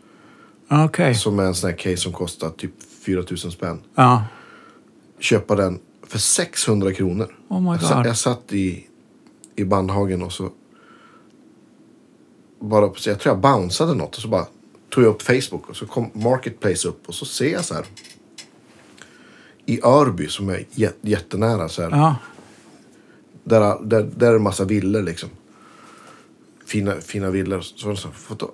[0.70, 1.14] Okej.
[1.14, 2.72] Som är en sån här case som kostar typ
[3.04, 3.80] 4000 spänn.
[3.94, 4.24] Ja.
[5.18, 7.36] Köpa den för 600 kronor.
[7.48, 8.06] Oh my Jag god.
[8.06, 8.86] jag satt i,
[9.56, 10.50] i bandhagen och så...
[12.60, 14.46] Bara, jag tror jag bounceade något och så bara
[14.90, 17.84] tog jag upp Facebook och så kom Marketplace upp och så ser jag så här.
[19.66, 21.90] I Örby som är jät, jättenära så här.
[21.90, 22.16] Ja.
[23.48, 25.28] Där, där, där är det massa villor liksom.
[26.66, 27.60] Fina, fina villor.
[27.60, 28.50] Så här, foto,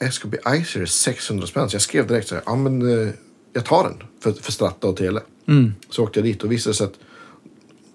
[0.00, 1.70] SKB Icer är 600 spänn.
[1.70, 3.12] Så jag skrev direkt så här, ja men eh,
[3.52, 5.20] jag tar den för, för Stratta och Tele.
[5.90, 6.94] Så åkte jag dit och visade sig att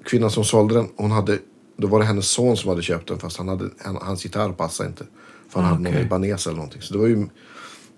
[0.03, 1.39] kvinnan som sålde den, hon hade,
[1.77, 4.51] då var det hennes son som hade köpt den fast han hade, han, hans gitarr
[4.51, 5.05] passade inte.
[5.49, 6.05] För han hade någon Okej.
[6.05, 6.81] Ibanez eller någonting.
[6.81, 7.27] Så det var ju,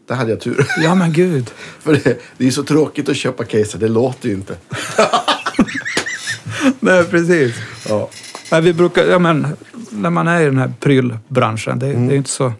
[0.07, 0.67] där hade jag tur.
[0.83, 1.49] ja, men gud.
[1.79, 4.57] för det, det är så tråkigt att köpa caser, det låter ju inte.
[6.79, 7.55] Nej, precis.
[7.89, 8.09] Ja.
[8.51, 9.47] Nej, vi brukar, ja men,
[9.89, 12.53] när man är i den här prylbranschen, det, det är inte så...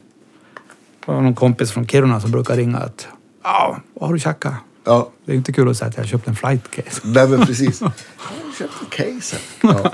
[1.06, 3.08] Jag har någon kompis från Kiruna som brukar ringa att
[3.44, 4.54] ja, vad har du tjackat?
[4.84, 5.12] ja.
[5.26, 7.02] Det är inte kul att säga att jag köpt en flight case.
[7.04, 7.82] Nej men precis.
[7.82, 8.88] Jag har köpt en
[9.20, 9.36] case.
[9.62, 9.92] Ja.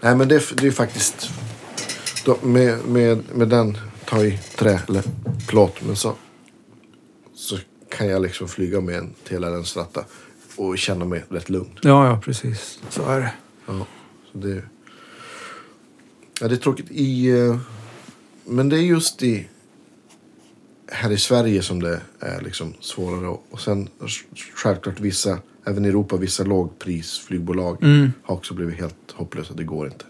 [0.00, 1.30] Nej men det, är- det är faktiskt.
[2.24, 5.02] Då, med, med, med den, ta i trä eller
[5.46, 5.82] plåt.
[5.86, 6.14] Men så,
[7.34, 7.58] så
[7.96, 10.04] kan jag liksom flyga med en Tele eller en Stratta.
[10.56, 11.78] Och känna mig rätt lugn.
[11.82, 12.78] Ja, ja, precis.
[12.88, 13.32] Så är det.
[13.66, 13.86] Ja,
[14.32, 14.62] så det,
[16.40, 17.30] ja, det är tråkigt i...
[17.40, 17.56] eh,
[18.44, 19.48] Men det är just i...
[20.92, 23.26] Här i Sverige som det är liksom svårare.
[23.50, 23.88] Och- sen
[24.54, 27.78] självklart vissa, även i Europa, vissa lågprisflygbolag
[28.22, 29.54] har också blivit helt hopplösa.
[29.54, 30.04] Det går inte.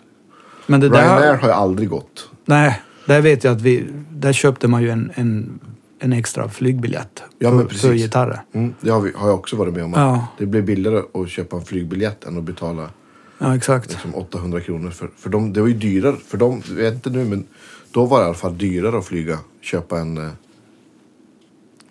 [0.66, 1.02] Men det där...
[1.02, 2.28] Ryanair har ju aldrig gått.
[2.44, 3.86] Nej, där vet jag att vi...
[4.10, 5.58] Där köpte man ju en, en,
[5.98, 7.80] en extra flygbiljett Ja, för, precis.
[7.82, 8.42] för gitarrer.
[8.52, 9.92] Mm, det har, vi, har jag också varit med om.
[9.92, 10.26] Ja.
[10.38, 12.90] Det blir billigare att köpa en flygbiljett än att betala
[13.38, 13.90] Ja, exakt.
[13.92, 14.90] liksom 800 kronor.
[14.90, 16.16] För, för dem, det var ju dyrare.
[16.26, 17.46] För dem, jag vet inte nu, men
[17.90, 19.38] då var det i alla fall dyrare att flyga.
[19.60, 20.30] Köpa en, eh,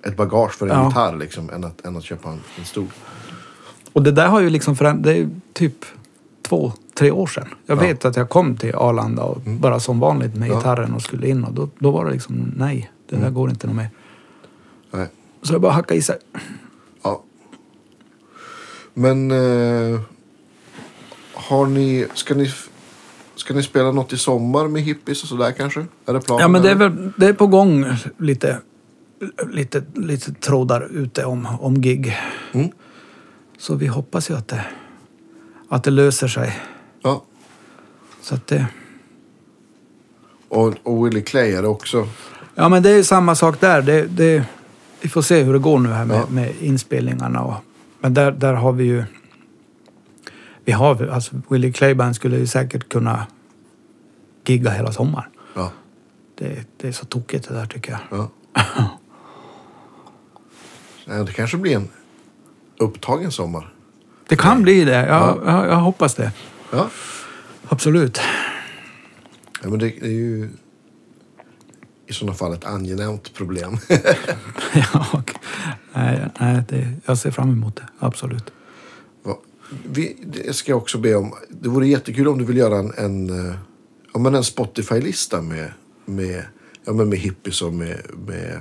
[0.04, 0.88] ett bagage för en Ja.
[0.88, 2.88] gitarr liksom, än att, än att köpa en, en stol.
[3.94, 5.06] Och det där har ju liksom förändrats.
[5.06, 5.86] Det är typ
[6.42, 7.48] två, tre år sedan.
[7.66, 7.82] Jag Ja.
[7.82, 10.56] vet att jag kom till Arlanda och bara som vanligt med Ja.
[10.56, 13.68] gitarren och skulle in och då, då var det liksom nej, det där går inte
[13.68, 13.90] något mer.
[14.92, 15.08] Nej.
[15.42, 16.18] Så jag bara hacka i sig.
[17.04, 17.24] Ja.
[18.94, 20.00] Men eh,
[21.50, 22.52] har ni, ska ni,
[23.36, 25.86] ska ni spela något i sommar med hippies och sådär kanske?
[26.06, 26.42] Är det planen?
[26.42, 27.86] Ja men det är väl det är på gång
[28.18, 28.60] lite,
[29.52, 32.18] lite, lite trådar ute om, om gig.
[32.54, 32.70] Mm.
[33.58, 34.66] Så vi hoppas ju att det,
[35.70, 36.60] att det löser sig.
[37.02, 37.24] Ja.
[38.22, 38.66] Så att det,
[40.50, 42.08] Och, och Willie Clay är det också.
[42.56, 43.82] ja men det är samma sak där.
[43.82, 44.44] Det, det,
[45.02, 46.26] vi får se hur det går nu här med, Ja.
[46.30, 47.42] med inspelningarna.
[47.44, 47.54] Och,
[48.00, 49.04] men där, där har vi ju...
[50.66, 53.28] Vi har, alltså Willie Clayband skulle ju säkert kunna
[54.46, 55.30] gigga hela sommaren.
[55.54, 55.72] Ja.
[56.36, 58.30] Det, det är så tokigt det där tycker jag.
[58.56, 58.94] ja.
[61.06, 61.90] Det kanske blir en
[62.78, 63.74] upptagen sommar.
[64.28, 65.08] Det kan bli det.
[65.08, 66.32] Jag, jag, jag hoppas det.
[66.72, 66.90] Ja.
[67.68, 68.22] Absolut.
[69.64, 70.50] ja men det är ju
[72.08, 73.78] i sådana fall ett angenämt problem.
[74.74, 75.24] ja,
[75.94, 77.88] nej, nej det, jag ser fram emot det.
[78.00, 78.52] Absolut.
[79.86, 81.34] Vi, det ska jag också be om.
[81.50, 83.56] Det vore jättekul om du vill göra en, en, eh,
[84.14, 85.72] ja, men en Spotify-lista med,
[86.06, 86.46] med,
[86.86, 88.60] ja, men med hippies och med, med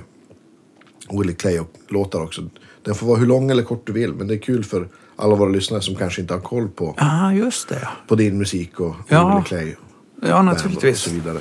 [1.19, 2.49] Willie Clay och låtar också.
[2.83, 5.35] Den får vara hur lång eller kort du vill, men det är kul för alla
[5.35, 7.87] våra lyssnare som kanske inte har koll på, Ja, just det.
[8.07, 9.29] på din musik och Ja.
[9.29, 9.75] Willie Clay.
[10.21, 10.99] Ja, band Och naturligtvis.
[10.99, 11.39] så vidare.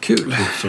[0.00, 0.34] Kul.
[0.62, 0.68] Så.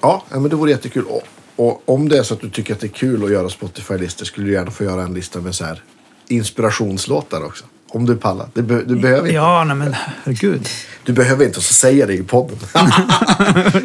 [0.00, 1.04] Ja, ja, men det vore jättekul.
[1.04, 1.22] Och,
[1.56, 4.24] och om det är så att du tycker att det är kul att göra Spotify-listor
[4.24, 5.82] skulle du gärna få göra en lista med så här
[6.28, 7.64] inspirationslåtar också.
[7.88, 8.48] Om du pallar.
[8.54, 9.34] Du, be, du behöver inte.
[9.34, 9.92] Ja, nej men
[10.24, 10.68] herregud.
[11.04, 12.58] Du behöver inte, så säger det i podden.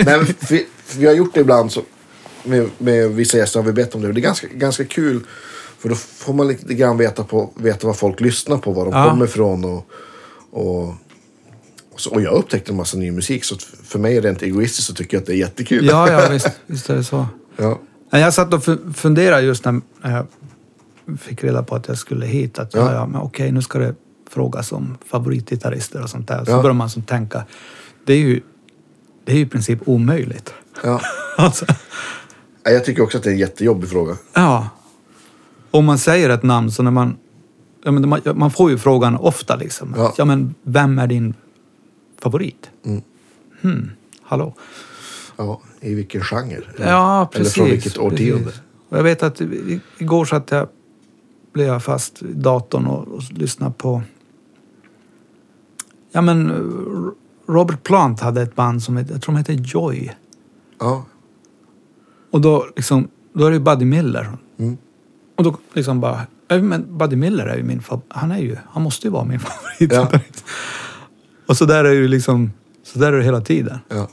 [0.05, 0.67] Nej, vi,
[0.97, 1.81] vi har gjort det ibland så,
[2.43, 4.11] med, med vissa gäster har vi bett om det.
[4.13, 5.19] Det är ganska, ganska kul.
[5.79, 8.93] För då får man lite grann veta, på, veta vad folk lyssnar på, var de
[8.93, 9.09] Ja.
[9.09, 9.65] kommer ifrån.
[9.65, 9.87] Och,
[10.51, 10.87] och,
[11.93, 13.45] och, så, och jag upptäckte en massa ny musik.
[13.45, 15.85] Så för mig rent egoistiskt så tycker jag att det är jättekul.
[15.85, 17.25] Ja, ja, visst, visst är det så.
[17.57, 17.79] Ja.
[18.09, 20.27] Jag satt och fu- funderade just när jag
[21.19, 22.59] fick reda på att jag skulle hit.
[22.59, 23.05] Att ja, Ja.
[23.07, 23.95] men okej, nu ska det
[24.29, 26.45] frågas om favoritgitarrister och sånt där.
[26.45, 26.61] Så Ja.
[26.61, 27.43] börjar man som tänka,
[28.05, 28.41] det är ju,
[29.25, 30.53] det är ju i princip omöjligt.
[30.83, 31.01] Ja.
[31.37, 31.65] Alltså,
[32.63, 34.17] Jag tycker också att det är en jättejobbig fråga.
[34.33, 34.69] ja.
[35.71, 37.17] Om man säger ett namn så när man...
[37.83, 39.93] Ja, men man, man får ju frågan ofta liksom.
[39.97, 40.13] Ja.
[40.17, 40.25] Ja.
[40.25, 41.33] men vem är din
[42.21, 42.69] favorit?
[42.85, 43.01] Mm.
[43.61, 43.91] Hmm,
[44.23, 44.55] hallå?
[45.37, 46.63] Ja, I vilken genre?
[46.77, 47.57] Ja, precis.
[47.57, 48.51] Eller från vilket årtionde?
[48.89, 49.41] jag vet att
[49.97, 50.67] igår satt jag,
[51.53, 54.01] blev jag fast i datorn och, och lyssnade på...
[56.11, 56.51] Ja men
[57.47, 60.15] Robert Plant hade ett band som jag tror de hette Joy.
[60.79, 61.05] Ja.
[62.31, 64.29] Och då liksom då är det Buddy Miller.
[64.57, 64.77] Mm.
[65.35, 68.05] Och då liksom bara, "Ja, men Buddy Miller är ju min favorit.
[68.09, 69.39] Han är ju, han måste ju vara min
[69.79, 69.91] favorit.
[69.93, 70.19] Ja.
[71.45, 72.51] Och så där är det ju liksom,
[72.83, 73.79] så där är det hela tiden.
[73.89, 74.07] Ja.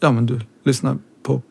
[0.00, 1.42] Ja men du, lyssnar på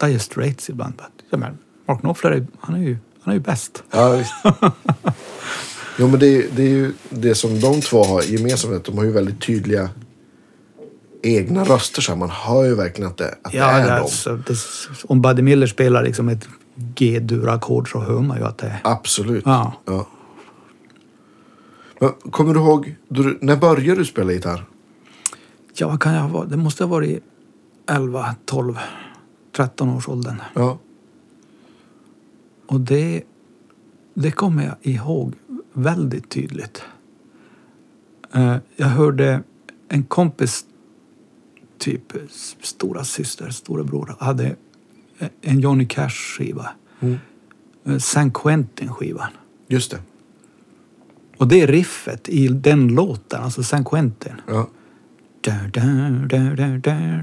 [0.00, 0.94] Dire Straits ibland.
[1.30, 3.82] Ja, men Mark Knopfler, är, han är ju, han är ju bäst.
[3.90, 4.32] Ja, visst.
[5.98, 8.84] Jo, men det, är- det är ju det som de två har gemensamt.
[8.84, 9.90] De har ju väldigt tydliga
[11.22, 12.02] egna röster.
[12.02, 12.16] Så.
[12.16, 14.02] Man hör ju verkligen att det, att Ja, det är det dem.
[14.02, 14.56] alltså, det,
[15.04, 18.80] om Buddy Miller spelar liksom ett G-dur-ackord så hör man ju att det är...
[18.84, 19.42] Absolut.
[19.46, 19.72] Ja.
[19.84, 20.08] Ja.
[22.00, 22.94] Men kommer du ihåg,
[23.40, 24.64] när började du spela gitarr?
[25.74, 26.44] Ja, vad kan jag ha?
[26.44, 27.24] Det måste ha varit
[27.86, 28.78] 11, 12,
[29.56, 30.36] 13 års åldern.
[30.54, 30.78] Ja.
[32.66, 33.22] Och det,
[34.14, 35.34] det kommer jag ihåg
[35.72, 36.82] väldigt tydligt.
[38.32, 39.42] Eh, Jag hörde
[39.88, 40.64] en kompis,
[41.78, 42.12] typ
[42.60, 44.56] stora syster, storebror, hade
[45.40, 46.68] en Johnny Cash-skiva.
[47.00, 47.18] Mm.
[47.84, 49.30] Eh, San Quentin-skivan.
[49.68, 49.98] Just det.
[51.36, 54.40] Och det riffet i den låten, alltså San Quentin.
[54.46, 54.68] Ja.
[55.42, 57.22] Da, da, da.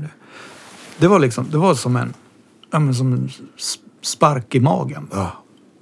[0.97, 2.13] Det var liksom, det var som en,
[2.71, 3.29] ja, men som en
[4.01, 5.07] spark i magen.
[5.11, 5.31] ja.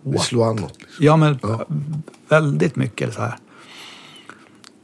[0.03, 0.77] Det slog an något.
[0.77, 1.05] Liksom.
[1.05, 1.65] Ja, men Ja.
[2.29, 3.35] väldigt mycket så här.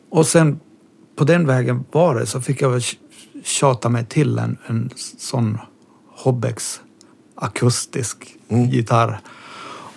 [0.10, 0.60] Och sen
[1.16, 2.82] på den vägen var det så fick jag väl
[3.44, 5.58] tjata mig till en, en sån
[6.16, 6.82] Hobbex
[7.36, 8.70] akustisk Mm.
[8.70, 9.20] gitarr.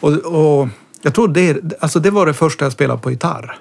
[0.00, 0.68] Och, och
[1.02, 3.58] jag tror det, alltså det var det första jag spelade på gitarr.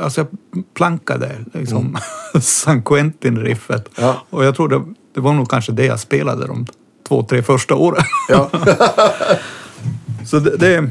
[0.00, 0.28] Alltså jag
[0.74, 1.98] plankade liksom
[2.40, 3.88] San Quentin-riffet.
[3.96, 4.22] Ja.
[4.30, 4.82] Och jag tror det,
[5.14, 6.66] det var nog kanske det jag spelade de
[7.08, 8.02] två, tre första åren.
[8.28, 8.50] Ja.
[10.26, 10.90] Så det, det,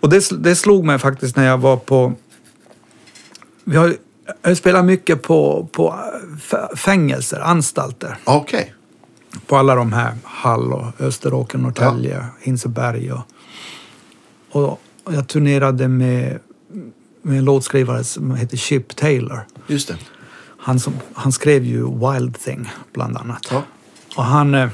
[0.00, 2.12] och det, det slog mig faktiskt när jag var på...
[3.64, 3.94] Vi har,
[4.42, 5.94] jag har spelat mycket på, på
[6.36, 8.16] f- fängelser, anstalter.
[8.24, 8.74] Okej.
[9.46, 13.20] På alla de här, Hall och Österåker, Norrtälje, Hinseberg och,
[14.50, 16.38] och, och jag turnerade med,
[17.28, 19.46] med en låtskrivare som heter Chip Taylor.
[19.66, 19.96] Just det.
[20.58, 23.48] Han, som, han skrev ju Wild Thing, bland annat.
[23.50, 23.62] Ja.
[24.16, 24.54] Och han...
[24.54, 24.68] eh,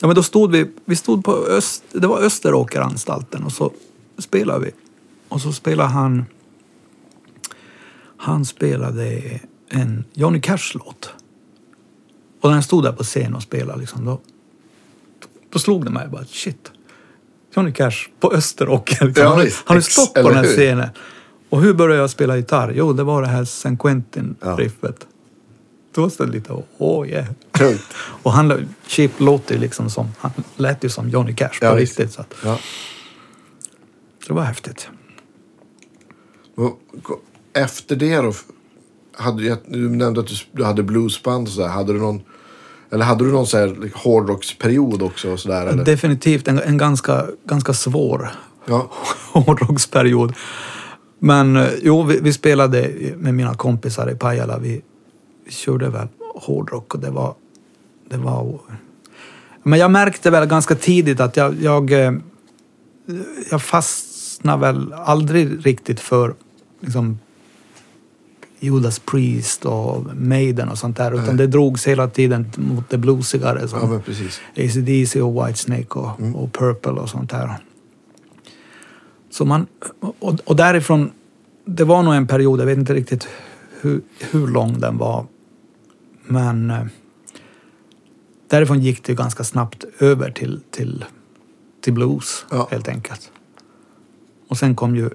[0.00, 0.70] Ja, men då stod vi...
[0.84, 1.84] Vi stod på Öst...
[1.92, 3.72] Det var Österåkeranstalten och så
[4.18, 4.70] spelade vi.
[5.28, 6.24] Och så spelade han...
[8.16, 9.22] Han spelade
[9.68, 11.10] en Johnny Cash-låt.
[12.40, 14.20] Och när jag stod där på scen och spelade liksom, då,
[15.52, 16.70] då slog det mig bara shit.
[17.54, 19.06] Johnny Cash på Österåker.
[19.06, 19.22] Liksom.
[19.24, 20.88] Ja, han, har- han ju stått på den här scenen.
[21.56, 22.72] Och hur började jag spela gitarr?
[22.76, 25.06] Jo, det var det här San Quentin-riffet.
[25.94, 27.26] Då var det lite, åh yeah.
[27.58, 27.82] Tungt.
[28.22, 31.76] Och han, Chip låter ju liksom som, han lät ju som Johnny Cash på Ja,
[31.76, 32.12] riktigt.
[32.12, 32.58] Så att, Ja.
[34.26, 34.88] det var häftigt.
[36.56, 36.80] Och
[37.52, 38.32] Efter det då?
[39.16, 41.68] Hade, du- nämnde att du, hade bluesband och sådär.
[41.68, 42.22] Hade du någon...
[42.90, 45.30] Eller hade du någon så här hårdrocksperiod också?
[45.30, 45.84] Och sådär, eller?
[45.84, 48.30] Definitivt en, en ganska, ganska svår
[48.66, 48.90] Ja.
[49.32, 50.34] hårdrocksperiod.
[51.18, 54.58] Men eh, jo, vi, vi spelade med mina kompisar i Pajala.
[54.58, 54.82] Vi,
[55.44, 57.34] vi körde väl hårdrock och det var...
[58.08, 58.58] Det var
[59.62, 62.12] men jag märkte väl ganska tidigt att jag, jag, eh,
[63.50, 66.34] jag fastnade väl aldrig riktigt för
[66.80, 67.18] liksom,
[68.60, 71.12] Judas Priest och Maiden och sånt där.
[71.12, 71.36] Utan Nej.
[71.36, 73.68] det drogs hela tiden mot det bluesigare.
[73.68, 74.64] Som, ja.
[74.64, 76.36] ACDC och Whitesnake och, Mm.
[76.36, 77.58] och Purple och sånt där.
[79.36, 79.66] Så man,
[80.18, 81.10] och, och därifrån,
[81.64, 83.28] det var nog en period, jag vet inte riktigt
[83.80, 85.26] hur, hur lång den var,
[86.24, 86.86] men eh,
[88.48, 91.04] därifrån gick det ganska snabbt över till, till,
[91.80, 92.68] till blues Ja.
[92.70, 93.30] helt enkelt.
[94.48, 95.10] Och sen kom ju,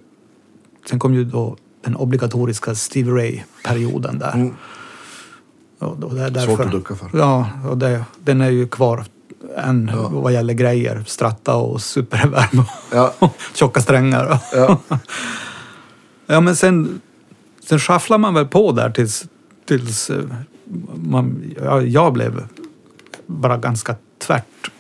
[0.90, 4.34] sen kom ju då den obligatoriska Stevie Ray-perioden där.
[4.34, 4.54] Mm.
[5.80, 7.10] Och, och det är därför, Svårt att ducka för.
[7.14, 9.06] Ja, och det, den är ju kvar
[9.58, 10.10] än Ja.
[10.12, 11.04] vad gäller grejer.
[11.08, 12.64] Stratta och superreverb
[12.94, 13.14] Ja.
[13.20, 14.40] och tjocka strängar.
[14.54, 14.78] Ja.
[16.26, 17.02] Ja, men sen,
[17.70, 19.26] sen shufflar man väl på där tills,
[19.68, 20.24] tills eh,
[20.96, 22.44] man, ja, jag blev
[23.26, 24.72] bara ganska tvärt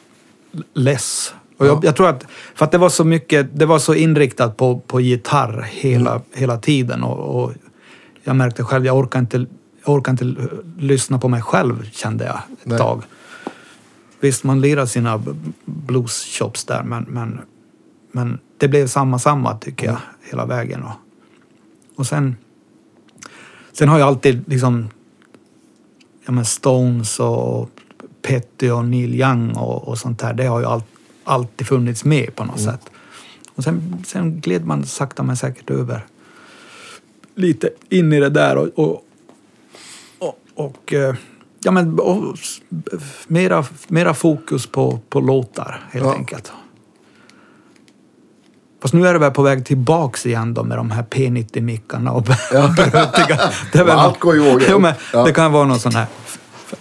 [0.73, 1.33] less.
[1.57, 1.81] Och jag, Ja.
[1.83, 5.01] jag tror att, för att det var så mycket, det var så inriktat på, på
[5.01, 6.21] gitarr hela, Mm.
[6.33, 7.53] hela tiden och, och
[8.23, 9.37] jag märkte själv, jag orkar inte,
[9.85, 10.35] jag orkar inte
[10.77, 12.77] lyssna på mig själv kände jag ett Nej.
[12.77, 13.01] tag.
[14.21, 15.23] Visst, man lirar sina
[15.65, 17.41] blues-chops där, men, men,
[18.11, 20.83] men det blev samma, samma tycker jag, hela vägen.
[20.83, 20.95] Och,
[21.95, 22.35] och sen,
[23.71, 24.89] sen har jag alltid liksom,
[26.25, 27.69] ja men Stones och
[28.21, 30.83] Petty och Neil Young och, och sånt där, det har ju all,
[31.23, 32.89] alltid funnits med på något sätt.
[33.55, 36.05] Och sen, sen gled man sakta men säkert över
[37.35, 39.05] lite in i det där och, och,
[40.19, 41.15] och, och eh,
[41.63, 42.35] Ja, men och,
[43.27, 46.13] mera, mera fokus på, på låtar helt Ja.
[46.15, 46.51] enkelt.
[48.81, 52.27] Fast nu är det väl på väg tillbaks igen då med de här P90-mickarna och
[52.53, 52.67] Ja.
[52.75, 53.39] brötiga.
[53.73, 54.63] Det, väl Allt går.
[54.69, 55.23] Jo, men Ja.
[55.23, 56.05] Det kan vara någon sån här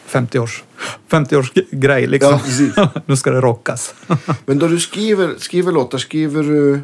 [0.09, 0.65] 50-års
[1.11, 2.39] 50 grej liksom.
[2.77, 3.95] Ja, nu ska det rockas.
[4.47, 6.81] Men då du skriver, skriver låtar, skriver du...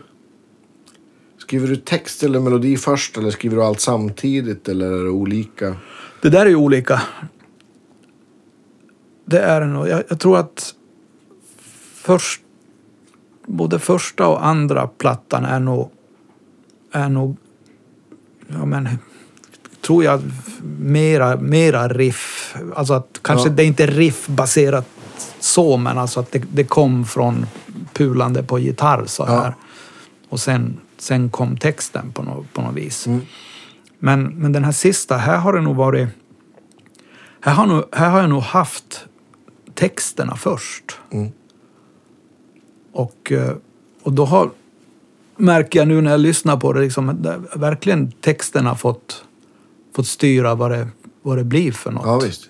[1.38, 5.76] Skriver du text eller melodi först eller skriver du allt samtidigt eller är det olika?
[6.22, 7.02] Det där är ju olika.
[9.28, 9.88] Det är det nog.
[9.88, 10.74] Jag, jag tror att
[11.94, 12.40] först,
[13.46, 15.90] både första och andra plattan är nog,
[16.92, 17.36] är nog,
[18.48, 18.88] ja men,
[19.86, 20.22] tror jag,
[20.78, 22.56] mera, mera riff.
[22.74, 23.54] Alltså att kanske Ja.
[23.54, 24.86] det är inte riffbaserat
[25.40, 27.46] så, men alltså att det, det kom från
[27.92, 29.40] pulande på gitarr så Ja.
[29.42, 29.54] här.
[30.28, 33.06] Och sen, sen kom texten på något, på något vis.
[33.06, 33.20] Mm.
[33.98, 36.08] Men, men den här sista, här har det nog varit...
[37.40, 39.06] Här har, nog, här har jag nog haft
[39.76, 40.98] texterna först.
[41.10, 41.32] Mm.
[42.92, 43.56] Och, eh,
[44.02, 44.50] och då har,
[45.36, 49.24] märker jag nu när jag lyssnar på det, liksom, verkligen texterna fått,
[49.96, 50.88] fått styra vad det,
[51.22, 52.06] vad det blir för något.
[52.06, 52.48] Ja, visst.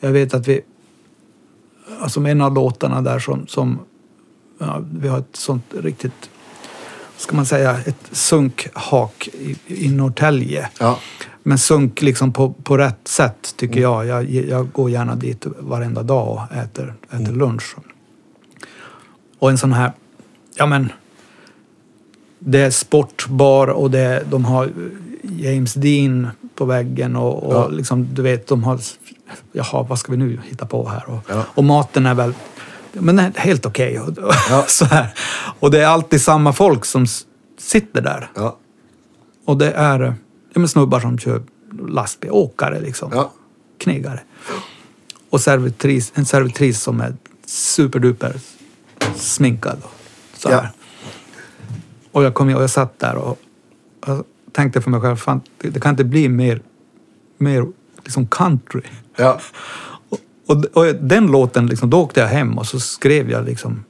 [0.00, 0.60] Jag vet att vi...
[2.00, 3.46] Alltså med en av låtarna där som...
[3.46, 3.78] som
[4.58, 6.30] ja, vi har ett sånt riktigt...
[7.16, 10.70] Ska man säga ett sunkhak i, i Norrtälje.
[10.78, 10.98] Ja.
[11.48, 14.06] Men sunk liksom på, på rätt sätt tycker jag.
[14.06, 14.30] jag.
[14.30, 17.76] Jag går gärna dit varenda dag och äter, äter lunch.
[19.38, 19.92] Och en sån här...
[20.54, 20.92] Ja men...
[22.38, 24.70] Det är sportbar och det, de har
[25.22, 27.68] James Dean på väggen och, och Ja.
[27.68, 28.80] liksom, du vet, de har...
[29.52, 31.10] Jaha, vad ska vi nu hitta på här?
[31.10, 31.44] Och, Ja.
[31.54, 32.34] och maten är väl...
[32.92, 34.00] Men är helt okej.
[34.00, 34.14] Och,
[34.50, 34.64] Ja.
[34.68, 35.14] så här.
[35.60, 37.06] och det är alltid samma folk som
[37.58, 38.30] sitter där.
[39.44, 40.14] Och det är
[40.56, 41.42] ja, men snubbar som kör
[41.88, 43.10] lastbil, åkare liksom.
[43.12, 43.32] Ja.
[43.78, 44.20] Knegare.
[45.30, 48.40] Och servitris, en servitris som är superduper
[49.16, 49.78] sminkad.
[49.82, 49.92] och
[50.38, 50.68] Så Ja.
[52.12, 53.38] Och jag kom in och jag satt där och
[54.06, 56.60] jag tänkte för mig själv, fan, det, det kan inte bli mer,
[57.38, 57.66] mer
[58.04, 58.82] liksom country.
[59.16, 59.40] Ja.
[60.48, 63.84] Och, och, och den låten, liksom, då åkte jag hem och så skrev jag liksom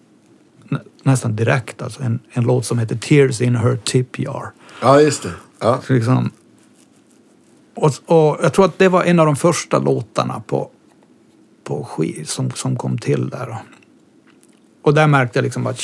[0.68, 4.52] nä, nästan direkt alltså, en, en låt som heter Tears in her tip jar.
[4.82, 5.32] ja, just det.
[5.60, 5.80] Ja.
[5.86, 6.30] Så Liksom.
[7.76, 10.70] Och, och jag tror att det var en av de första låtarna på,
[11.64, 13.56] på skiv som, som kom till där.
[14.82, 15.80] Och där märkte jag liksom att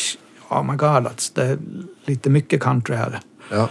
[0.49, 1.59] oh my god, det är
[2.05, 3.21] lite mycket country här.
[3.51, 3.69] Ja.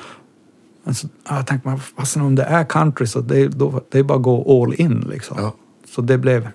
[0.84, 4.00] Men så, ja, jag tänkte, men fasen om det är country så det, då, det
[4.00, 5.38] är bara att gå all in liksom.
[5.40, 5.54] Ja.
[5.96, 6.48] Så det blev...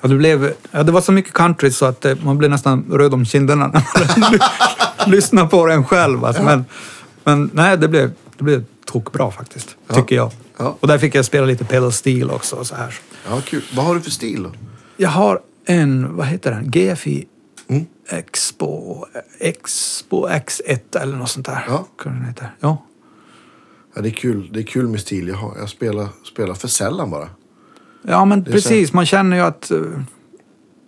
[0.00, 2.84] Ja, det, blev, ja, det var så mycket country så att eh, man blev nästan
[2.90, 4.38] röd om kinderna när man
[5.12, 6.24] lyssnade på den själv.
[6.24, 6.42] Alltså.
[6.42, 6.64] Men,
[7.24, 9.94] men nej, det blev, det blev tokbra faktiskt, Ja.
[9.94, 10.30] tycker jag.
[10.60, 10.76] Ja.
[10.80, 12.56] Och där fick jag spela lite pedal steel också.
[12.56, 12.94] Och så här.
[13.28, 13.62] ja, kul.
[13.74, 14.52] Vad har du för stil då?
[14.96, 16.70] Jag har en, vad heter den?
[16.70, 17.26] GFI
[17.68, 17.86] Mm.
[18.08, 19.04] Expo,
[19.38, 21.64] Expo X1 eller något sånt där.
[21.68, 21.86] Ja.
[22.04, 22.54] Den heter.
[22.60, 22.86] Ja.
[23.94, 24.48] Ja, det är kul.
[24.52, 25.28] Det är kul med stil.
[25.28, 27.28] Jag, har, jag spelar, spelar för sällan bara.
[28.02, 28.92] Ja, men precis.
[28.92, 29.80] Man känner ju att eh,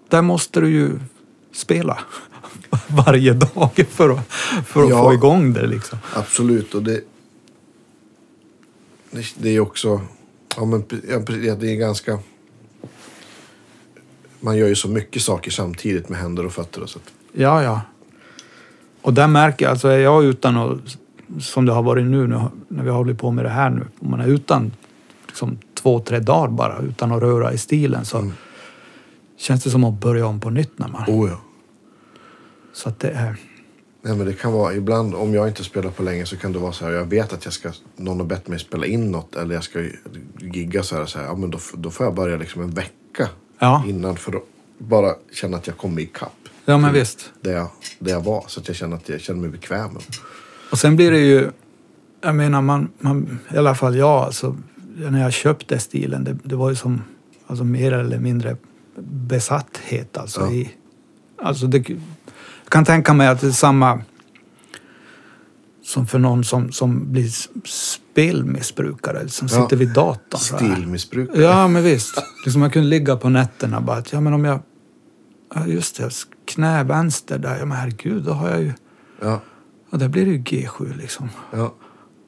[0.09, 0.91] där måste du ju
[1.53, 1.99] spela
[2.87, 4.33] varje dag för att,
[4.67, 5.03] för att Ja.
[5.03, 5.67] få igång det.
[5.67, 5.99] Liksom.
[6.15, 6.75] Absolut.
[6.75, 7.01] Och det,
[9.13, 10.01] det, det är också...
[10.57, 12.19] Ja, men det är ganska...
[14.41, 16.83] Man gör ju så mycket saker samtidigt med händer och fötter.
[16.83, 16.99] Och så.
[17.33, 17.81] Ja, ja.
[19.03, 20.79] Och där märker jag, alltså är jag utan att,
[21.41, 23.87] som det har varit nu, nu när vi har hållit på med det här nu,
[23.99, 24.73] om man är utan
[25.27, 28.33] liksom, två, tre dagar bara utan att röra i stilen så Mm.
[29.37, 31.05] känns det som att börja om på nytt när man...
[31.07, 31.41] Oh, ja.
[32.73, 33.37] Så att det är...
[34.05, 36.59] Nej, men det kan vara ibland om jag inte spelar på länge så kan det
[36.59, 36.93] vara så här.
[36.93, 39.85] Jag vet att jag ska, någon har bett mig spela in något eller jag ska
[40.41, 41.07] gigga så här.
[41.07, 43.29] Så här ja, men då, då får jag börja liksom en vecka
[43.59, 44.43] Ja, innan för att
[44.79, 46.33] bara känna att jag kommer ikapp.
[46.65, 47.33] ja men visst.
[47.41, 49.91] Där jag, där jag var så att jag känner att jag känner mig bekväm.
[50.73, 51.51] Och sen blir det ju,
[52.21, 54.57] jag menar man, man i alla fall jag, alltså,
[54.97, 57.03] när jag köpte stilen, det, det var ju som
[57.47, 58.57] alltså, mer eller mindre
[59.27, 60.17] besatthet.
[60.17, 60.53] Alltså, Ja.
[60.53, 60.71] i,
[61.43, 61.85] alltså det,
[62.73, 64.01] kan tänka mig att det är samma
[65.85, 67.31] som för någon som, som blir
[67.69, 69.63] spelmissbrukare, som Ja.
[69.63, 70.41] sitter vid datorn.
[70.41, 71.43] Stilmissbrukare.
[71.43, 72.23] Ja, men visst.
[72.45, 74.61] Liksom jag kunde ligga på nätterna bara att, ja men om jag,
[75.55, 76.11] ja just det,
[76.45, 78.73] knä vänster där, ja men herregud, då har jag ju,
[79.21, 79.41] Ja,
[79.91, 81.29] ja där blir det ju G7 liksom.
[81.51, 81.75] ja.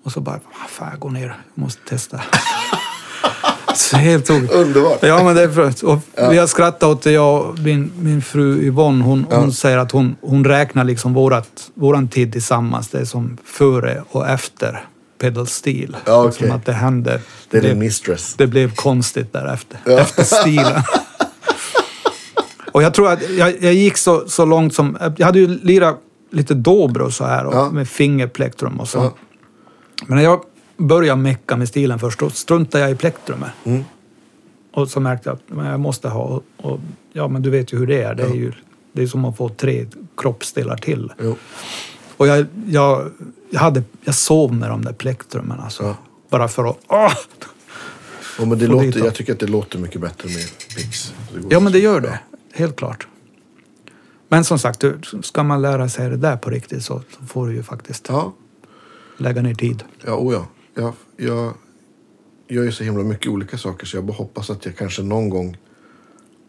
[0.04, 2.20] Och så bara, "Ah, fan jag går ner, jag måste testa.
[3.76, 4.52] Så helt tokigt.
[4.52, 4.98] Underbart.
[5.02, 5.98] Ja, men det är för, och
[6.30, 9.04] Vi har skrattat åt det, jag och min, min fru Yvonne.
[9.04, 9.36] Hon, Ja.
[9.38, 12.88] hon säger att hon, hon räknar liksom vårat, våran tid tillsammans.
[12.88, 14.84] Det är som före och efter
[15.20, 15.96] pedal steel.
[16.04, 16.56] Ja, Liksom okej.
[16.56, 17.20] att det hände.
[17.50, 19.78] Det är blev- det blev konstigt därefter.
[19.98, 20.82] Efter stilen.
[22.72, 24.98] och jag tror att jag, jag gick så, så långt som...
[25.16, 25.98] Jag hade ju lirat
[26.32, 27.70] lite dobro så här och Ja.
[27.70, 28.98] med fingerplektrum och så.
[28.98, 29.14] Ja.
[30.06, 30.40] Men när jag
[30.76, 33.50] började mecka med stilen först, då struntade jag i plektrumet.
[33.64, 33.84] Mm.
[34.72, 36.22] Och så märkte jag att men jag måste ha...
[36.22, 36.80] Och, och,
[37.12, 38.14] ja, men du vet ju hur det är.
[38.14, 38.52] Det är ju
[38.92, 41.12] det är som att få tre kroppsdelar till.
[41.18, 41.36] Jo.
[42.16, 43.10] Och jag, jag,
[43.50, 45.82] jag, hade, jag sov med de där plektrumen alltså.
[45.82, 45.96] Ja.
[46.28, 46.78] Bara för att...
[46.88, 47.12] Åh!
[48.38, 51.14] Ja, men det låter, dit jag tycker att det låter mycket bättre med Pix.
[51.50, 52.20] Ja, men det gör det.
[52.52, 53.06] Helt klart.
[54.28, 54.84] Men som sagt,
[55.22, 58.32] ska man lära sig det där på riktigt så, så får du ju faktiskt Ja,
[59.16, 59.84] lägga ner tid.
[60.04, 60.46] ja, oh ja.
[60.74, 61.54] Jag, jag
[62.48, 65.28] gör ju så himla mycket olika saker så jag bara hoppas att jag kanske någon
[65.28, 65.56] gång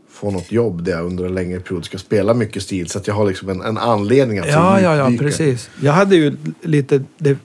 [0.09, 3.07] får något jobb där jag under en längre period ska spela mycket stil så att
[3.07, 5.69] jag har liksom en, en anledning att Ja, ja, ja, precis.
[5.81, 7.37] Jag hade ju lite det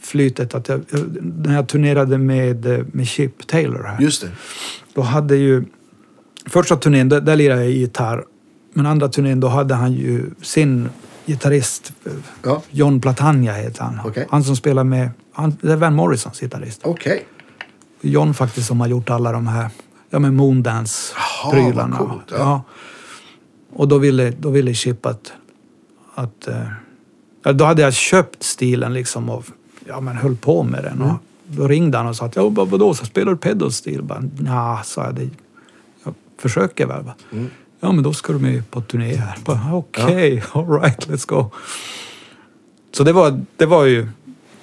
[0.00, 0.84] flytet att jag,
[1.20, 4.00] när jag turnerade med, eh, med Chip Taylor här.
[4.00, 4.30] Just det.
[4.94, 5.64] Då hade ju...
[6.46, 8.24] Första turnén, där, där lirade jag gitarr.
[8.72, 10.88] Men andra turnén, då hade han ju sin
[11.26, 12.12] gitarrist, eh,
[12.42, 14.00] Ja, John Platania heter han.
[14.04, 14.26] Okej.
[14.30, 15.10] Han som spelar med...
[15.36, 16.80] Han, det är Van Morrisons gitarrist.
[16.84, 17.26] okej.
[18.00, 19.70] John faktiskt som har gjort alla de här
[20.10, 21.96] ja, men Moondance-prylarna.
[21.98, 22.36] coolt, ja.
[22.38, 22.62] ja.
[23.72, 25.32] Och då ville, då ville Chip att...
[26.14, 26.62] att eh,
[27.44, 29.44] ja, då hade jag köpt stilen liksom och
[29.86, 30.92] ja, men höll på med den.
[30.92, 31.08] Mm.
[31.10, 31.16] Och
[31.46, 34.02] då ringde han och sa att ja, vad- vadå, så spelar du pedalstil?
[34.38, 35.14] Nja, sa jag.
[35.14, 35.28] Det,
[36.04, 37.02] jag försöker väl.
[37.02, 37.50] va." Mm.
[37.80, 39.36] Ja, men då ska du med på turné här.
[39.72, 41.50] Okej, all right, let's go.
[42.92, 44.08] Så det var, det var ju...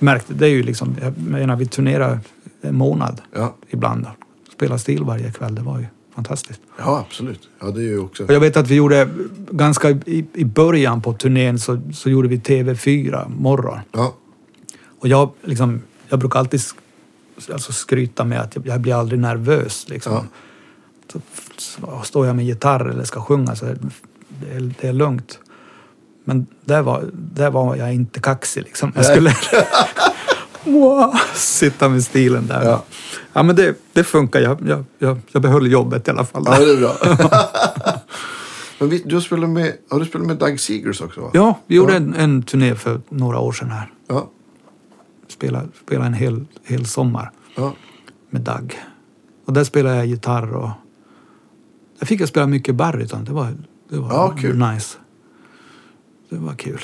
[0.03, 0.95] Märkte, det är ju liksom...
[1.01, 2.19] Jag menar, vi turnerar
[2.61, 3.55] en månad Ja.
[3.69, 4.07] ibland.
[4.53, 5.85] Spela stil varje kväll, det var ju
[6.15, 6.61] fantastiskt.
[6.77, 7.49] ja, absolut.
[7.59, 8.23] Ja, det är ju också...
[8.23, 9.09] Och jag vet att vi gjorde,
[9.51, 13.79] ganska i, i början på turnén så, så gjorde vi TV4 morgon.
[13.91, 14.15] Ja,
[14.99, 16.61] Och jag, liksom, jag brukar alltid
[17.53, 19.85] alltså skryta med att jag, jag blir aldrig nervös.
[19.89, 20.13] Liksom.
[20.13, 20.23] Ja.
[21.13, 21.21] Så,
[21.57, 25.39] så står jag med gitarr eller ska sjunga så det, är, det är lugnt.
[26.24, 28.63] Men där var, där var jag inte kaxig.
[28.63, 28.91] Liksom.
[28.95, 29.34] Jag skulle
[30.63, 32.63] wow, sitta med stilen där.
[32.63, 32.84] Ja.
[33.34, 33.43] Ja.
[33.43, 34.39] men det, det funkar.
[34.41, 36.43] Jag, jag, jag, jag behöll jobbet i alla fall.
[36.45, 36.93] ja det är bra.
[38.80, 41.21] men vi, du spelat med, har du spelat med Doug Seegers också?
[41.21, 41.30] Va?
[41.34, 41.97] Ja, vi gjorde Ja.
[41.97, 43.91] en, en turné för några år sedan här.
[44.07, 44.30] Ja.
[45.28, 47.74] Spelade, spelade en hel, hel sommar ja.
[48.30, 48.80] med Doug.
[49.45, 50.69] Och där spelade jag gitarr och...
[51.99, 53.24] Där fick jag spela mycket baryton.
[53.24, 53.53] Det var,
[53.89, 54.97] det var Ja, nice.
[56.34, 56.81] Det var kul.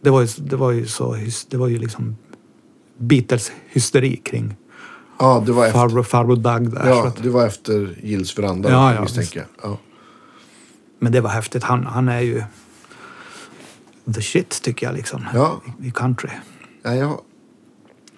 [0.00, 1.16] Det var ju, det var ju så...
[1.48, 2.16] Det var ju liksom
[2.98, 4.56] Beatles-hysteri kring
[5.18, 6.88] ja, det var farbror, farbror Doug där.
[6.88, 9.70] ja, att, det var efter Gills veranda, Ja, ja, misstänker jag.
[9.70, 9.78] Ja.
[10.98, 11.62] men det var häftigt.
[11.62, 12.42] Han, han är ju
[14.14, 15.24] the shit tycker jag liksom.
[15.34, 15.60] Ja.
[15.80, 16.30] I, I country.
[16.82, 17.20] Ja, jag,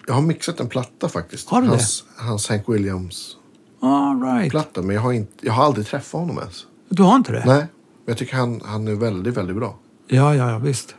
[0.07, 1.49] jag har mixat en platta faktiskt.
[1.49, 1.73] Har du det?
[1.73, 4.81] hans, hans Hank Williams-platta.
[4.81, 4.85] Right.
[4.85, 6.65] Men jag har, inte, jag har aldrig träffat honom ens.
[6.89, 7.43] Du har inte det?
[7.45, 7.57] Nej.
[7.57, 7.67] Men
[8.05, 9.77] jag tycker han, han är väldigt, väldigt bra.
[10.13, 10.95] Ja, ja, ja, visst.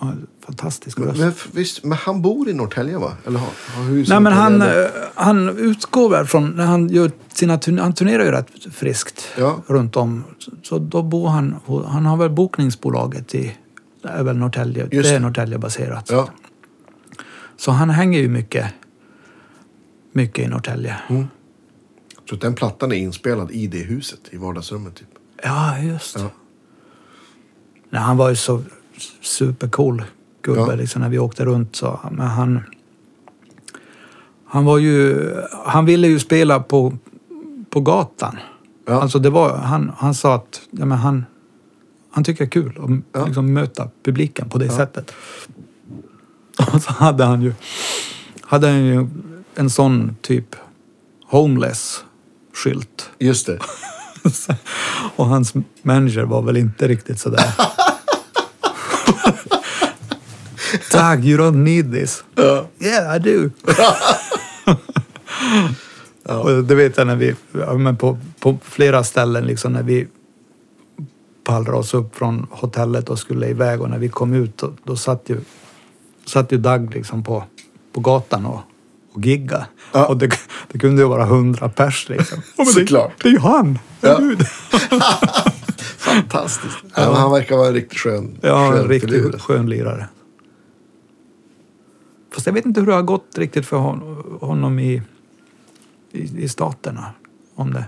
[0.00, 0.12] Ja,
[0.46, 1.18] fantastisk röst.
[1.20, 3.12] men, visst, men han bor i Norrtälje va?
[3.26, 5.02] Eller har, har hus Nej, men han, Norrtälje, eller?
[5.02, 9.62] eh, han utgår väl från, när han gör sina han turnerar ju rätt friskt Ja.
[9.66, 10.24] runt om.
[10.62, 11.56] Så- då bor han,
[11.86, 13.56] han har väl bokningsbolaget i,
[14.02, 15.18] det är väl Norrtälje, Just det är det.
[15.20, 16.10] Norrtälje-baserat.
[16.10, 16.28] Ja.
[17.56, 18.66] Så han hänger ju mycket,
[20.12, 20.96] mycket i Norrtälje.
[22.30, 24.94] Så den plattan är inspelad i det huset, i vardagsrummet.
[24.94, 25.08] Typ.
[25.42, 26.18] Ja, just.
[26.18, 26.30] Ja.
[27.90, 28.62] Nej, han var ju så
[29.22, 30.04] supercool
[30.42, 30.74] gubbe Ja.
[30.74, 31.76] liksom, när vi åkte runt.
[31.76, 32.60] Så, men han,
[34.46, 35.30] han var ju...
[35.66, 36.96] Han ville ju spela på,
[37.70, 38.36] på gatan.
[38.86, 38.92] Ja.
[39.02, 41.24] Alltså det var, han, han sa att ja, men han,
[42.10, 43.26] han tycker det är kul att Ja.
[43.26, 45.12] liksom, möta publiken på det sättet.
[46.72, 47.52] Och så hade han ju,
[48.40, 49.06] hade han ju
[49.54, 50.56] en sån typ
[51.30, 53.10] homeless-skylt.
[53.18, 53.58] Just det.
[55.16, 57.54] Och hans manager var väl inte riktigt sådär.
[60.92, 62.24] Doug, you don't need this.
[62.34, 62.66] Ja.
[62.78, 63.50] Yeah, I do.
[66.34, 70.08] Och det vet jag när vi, ja, men på, på flera ställen liksom när vi
[71.44, 74.96] pallrade oss upp från hotellet och skulle iväg och när vi kom ut då, då
[74.96, 75.40] satt ju,
[76.26, 77.44] satt ju Doug liksom på,
[77.92, 78.60] på gatan och,
[79.14, 79.66] och gigga.
[79.92, 80.06] Ja.
[80.06, 80.30] Och det,
[80.72, 82.42] det kunde ju vara hundra pers liksom.
[82.56, 83.12] Ja, Såklart.
[83.16, 83.78] Det, det är ju han!
[84.00, 84.20] Ja.
[85.98, 86.76] Fantastiskt.
[86.96, 87.14] Ja.
[87.14, 89.38] han verkar vara en riktigt skön, Ja, skön en riktigt filur.
[89.38, 90.08] skön lirare.
[92.34, 95.02] Fast jag vet inte hur det har gått riktigt för hon- honom i,
[96.12, 97.04] i, i staterna.
[97.54, 97.84] Om det,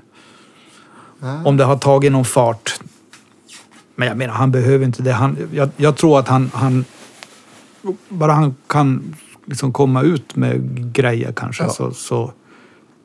[1.20, 1.42] Ja.
[1.44, 2.80] om det har tagit någon fart.
[3.94, 5.12] Men jag menar, han behöver inte det.
[5.12, 6.84] Han, jag, jag tror att han, han
[8.08, 9.14] bara han kan
[9.46, 10.60] liksom komma ut med
[10.94, 11.70] grejer kanske Ja.
[11.70, 12.32] så, så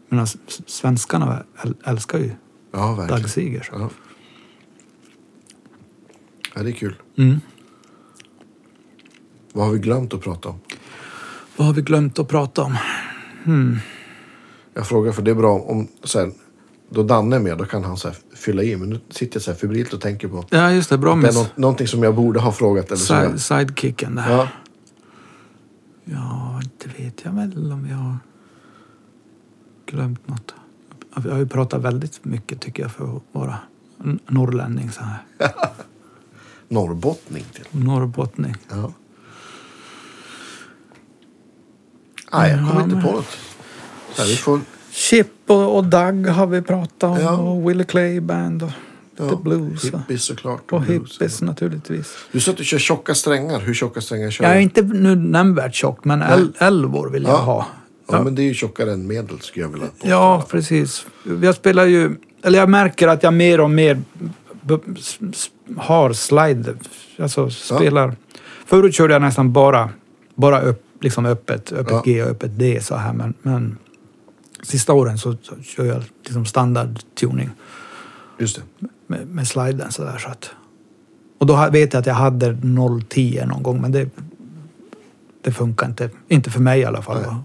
[0.10, 2.32] men alltså, svenskarna äl- älskar ju
[2.74, 3.22] Ja, verkligen.
[3.22, 3.70] Dag Seger.
[3.72, 3.90] Ja.
[6.56, 6.96] ja, det är kul.
[7.18, 7.40] Mm.
[9.54, 10.60] Vad har vi glömt att prata om?
[11.58, 12.78] Vad har vi glömt att prata om?
[14.74, 16.32] Jag frågar för det är bra om här,
[16.90, 18.76] då Danne är med, då kan han så fylla i.
[18.76, 20.98] Men nu sitter jag så här febrilt och tänker på Ja, just det.
[20.98, 22.86] Bra det är med nå- någonting som jag borde ha frågat.
[22.88, 24.32] Eller side, sidekicken där.
[24.32, 24.48] ja,
[26.06, 28.18] Ja, inte vet jag väl om jag har
[29.86, 30.54] glömt något.
[31.16, 33.58] Jag har ju pratat väldigt mycket tycker jag för att vara
[34.28, 35.20] norrlänning så här.
[36.68, 37.66] norrbottning till.
[37.72, 38.56] Norrbottning.
[38.70, 38.94] Ja.
[42.34, 43.38] Nej, jag kommer Ja, inte på något.
[44.16, 47.38] Så här, vi får, Chip och, och Doug har vi pratat om Ja.
[47.38, 48.72] och Willie Clay Band och
[49.18, 49.86] ja, The Blues.
[49.86, 50.72] Hippies såklart.
[50.72, 51.14] Och blues.
[51.14, 52.16] hippies naturligtvis.
[52.32, 53.60] Du sa att du kör tjocka strängar.
[53.60, 54.62] Hur tjocka strängar kör Jag är du?
[54.64, 57.38] inte nu nämnvärt tjock, men el- elvor vill jag Ja.
[57.38, 57.68] ha.
[58.12, 60.08] Ja, men det är ju tjockare än medel skulle jag vilja påstå.
[60.08, 61.06] Ja, precis.
[61.42, 62.16] Jag spelar ju...
[62.44, 64.02] Eller jag märker att jag mer och mer
[65.78, 66.76] har slide.
[67.20, 68.16] Alltså spelar...
[68.66, 69.90] Förut körde jag nästan bara,
[70.36, 72.02] bara upp, liksom öppet, öppet Ja.
[72.06, 73.14] G och öppet D så här.
[73.14, 73.78] Men, men
[74.64, 77.50] sista åren så, så kör jag liksom standard tuning
[78.40, 78.88] Just det.
[79.12, 80.18] Med, med sliden så där.
[80.18, 80.52] Så att,
[81.38, 82.58] och då vet jag att jag hade
[83.10, 84.10] 010 någon gång, men det,
[85.42, 86.10] det funkar inte.
[86.28, 87.22] Inte för mig i alla fall.
[87.22, 87.36] Nej.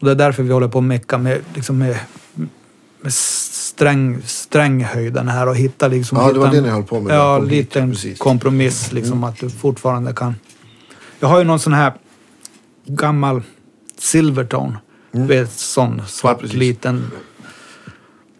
[0.00, 1.96] Och det är därför vi håller på att mecka med, liksom med,
[3.00, 6.18] med sträng, stränghöjden här och hitta liksom...
[6.18, 7.16] Ja, det var det ni höll på med.
[7.16, 8.18] Ja, en precis.
[8.18, 10.34] kompromiss liksom att du fortfarande kan...
[11.20, 11.92] Jag har ju någon sån här
[12.86, 13.42] gammal
[13.98, 14.78] Silvertone.
[15.12, 15.98] Du vet, sån Mm.
[15.98, 16.56] Ja, svart precis.
[16.56, 17.10] liten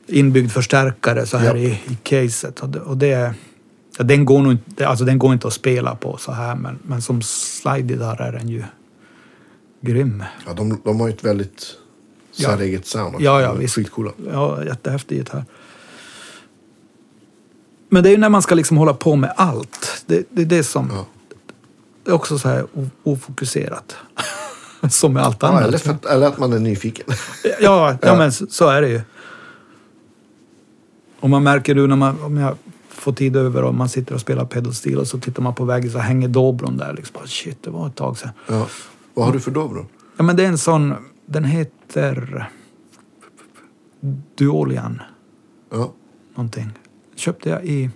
[0.07, 1.57] inbyggd förstärkare så här Ja.
[1.57, 2.61] i, i caset.
[2.61, 3.35] Och det, och det.
[3.99, 6.79] Ja, den, går nog inte, alltså den går inte att spela på så här men,
[6.83, 8.65] men som slide-gitarr är den ju
[9.81, 10.25] grym.
[10.47, 11.75] Ja, de, de har ju ett väldigt
[12.39, 12.49] Ja.
[12.49, 13.25] säreget sound också.
[13.25, 13.75] Ja, ja, visst.
[13.75, 14.11] Skitcoola.
[14.33, 15.45] Ja, jättehäftig gitarr.
[17.89, 20.03] Men det är ju när man ska liksom hålla på med allt.
[20.07, 21.07] Det, det är det som Ja.
[22.05, 22.67] det är också så här
[23.03, 23.97] ofokuserat.
[24.91, 25.65] som med allt Ja, annat.
[25.65, 27.07] eller, för, eller att man är nyfiken.
[27.45, 28.17] Ja, ja, Ja.
[28.17, 29.01] men så, så är det ju.
[31.21, 32.57] Och man märker du när man, om jag
[32.89, 35.91] får tid över och man sitter och spelar pedalstil och så tittar man på väggen
[35.91, 36.93] så hänger dobron där.
[36.95, 38.31] Liksom, shit, det var ett tag sedan.
[38.49, 38.67] Ja.
[39.14, 39.87] Vad har du för dobro?
[40.17, 40.95] Ja, men det är en sån,
[41.27, 42.49] den heter
[44.35, 45.01] Duolian
[45.71, 45.93] Ja.
[46.35, 46.71] någonting.
[47.17, 47.91] Köpte jag i,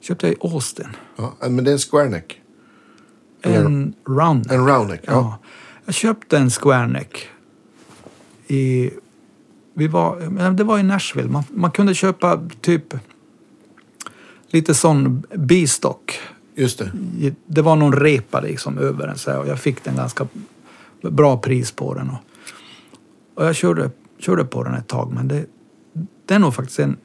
[0.00, 0.88] köpte jag i Austin.
[1.16, 1.34] ja.
[1.40, 2.40] Men det är en square neck.
[3.42, 5.00] Eller- En round En round neck.
[5.06, 5.12] Ja.
[5.12, 5.38] Ja.
[5.84, 7.28] Jag köpte en square neck
[8.46, 8.90] i...
[9.80, 11.28] Vi var, det var i Nashville.
[11.28, 12.94] Man, man kunde köpa typ
[14.50, 16.18] lite sån bistock.
[16.54, 16.92] Just det.
[17.46, 20.26] Det var någon repa liksom över den så här, och jag fick den ganska
[21.02, 22.10] bra pris på den.
[22.10, 22.18] Och,
[23.34, 25.46] och jag körde, körde på den ett tag men det,
[26.26, 26.96] det är nog faktiskt en...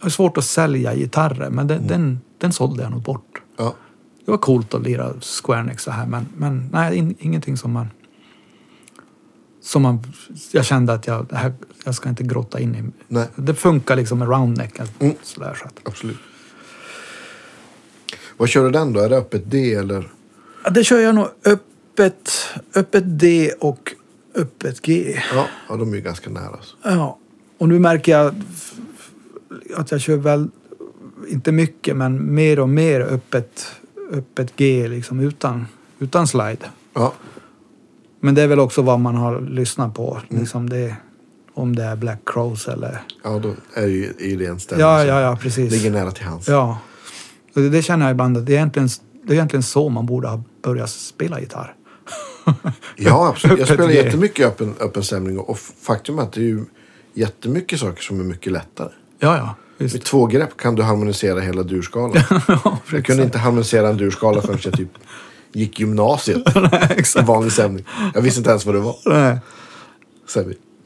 [0.00, 3.42] Det är svårt att sälja gitarrer men den, den, den sålde jag nog bort.
[3.56, 3.74] Ja.
[4.24, 7.72] Det var coolt att lira Square Enix så här men, men nej, in, ingenting som
[7.72, 7.90] man...
[9.66, 9.98] Som man...
[10.50, 11.52] Jag kände att jag, här,
[11.84, 12.92] jag ska inte grotta in i...
[13.08, 13.26] Nej.
[13.36, 14.80] Det funkar liksom med roundneck.
[14.98, 15.14] Mm.
[15.22, 15.80] Sådär, så att.
[15.82, 16.16] Absolut.
[18.36, 19.00] Vad kör du den då?
[19.00, 20.08] Är det öppet D eller?
[20.64, 22.30] Ja, det kör jag nog öppet,
[22.74, 23.94] öppet D och
[24.34, 25.20] öppet G.
[25.34, 26.46] Ja, ja de är ju ganska nära.
[26.46, 26.76] Alltså.
[26.82, 27.18] Ja.
[27.58, 28.34] Och nu märker jag
[29.76, 30.48] att jag kör väl,
[31.28, 33.66] inte mycket, men mer och mer öppet,
[34.12, 35.66] öppet G liksom utan,
[35.98, 36.70] utan slide.
[36.94, 37.12] Ja.
[38.20, 40.20] Men det är väl också vad man har lyssnat på.
[40.30, 40.40] Mm.
[40.40, 40.96] Liksom det,
[41.54, 43.02] om det är Black Crows eller...
[43.24, 45.72] ja, då är ju, är det en ställe Ja, ja, ja, precis.
[45.72, 46.48] ligger nära till hands.
[46.48, 46.78] Ja.
[47.54, 48.88] Det, det känner jag ibland att det är, egentligen,
[49.24, 51.74] det är egentligen så man borde ha börjat spela gitarr.
[52.96, 53.58] Ja, absolut.
[53.58, 56.64] Jag spelar jättemycket öppen, öppen stämning och faktum är att det är ju
[57.14, 58.88] jättemycket saker som är mycket lättare.
[59.18, 59.54] Ja, ja.
[59.78, 59.94] Visst.
[59.94, 62.22] Med två grepp kan du harmonisera hela durskalan.
[62.48, 64.90] ja, Jag kunde inte harmonisera en durskala förrän jag typ
[65.52, 66.42] gick gymnasiet.
[66.72, 67.84] Nej, I vanlig stämning.
[68.14, 68.96] Jag visste inte ens vad det var.
[69.04, 69.38] Nej.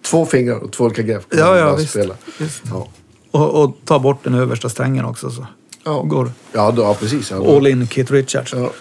[0.03, 1.27] Två fingrar och två olika grepp.
[1.31, 1.91] Ja, ja, visst.
[1.91, 2.15] Spela.
[2.39, 2.63] visst.
[2.71, 2.89] Ja.
[3.31, 5.47] Och, och ta bort den översta strängen också så
[5.85, 6.03] Ja.
[6.03, 7.31] går Ja, då, ja, precis.
[7.31, 8.53] Ja, all in Kit Richards.
[8.53, 8.73] Ja.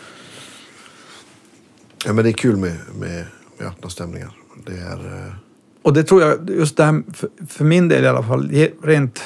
[2.06, 3.26] ja, men det är kul med, med,
[3.57, 4.31] med öppna stämningar.
[4.65, 5.26] Det är...
[5.27, 5.34] eh,
[5.81, 9.22] Och det tror jag, just det här, för, för min del i alla fall, rent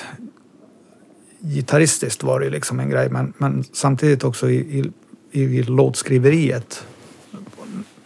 [1.39, 4.91] gitarristiskt var det liksom en grej, men, men samtidigt också i, i,
[5.33, 6.83] i låtskriveriet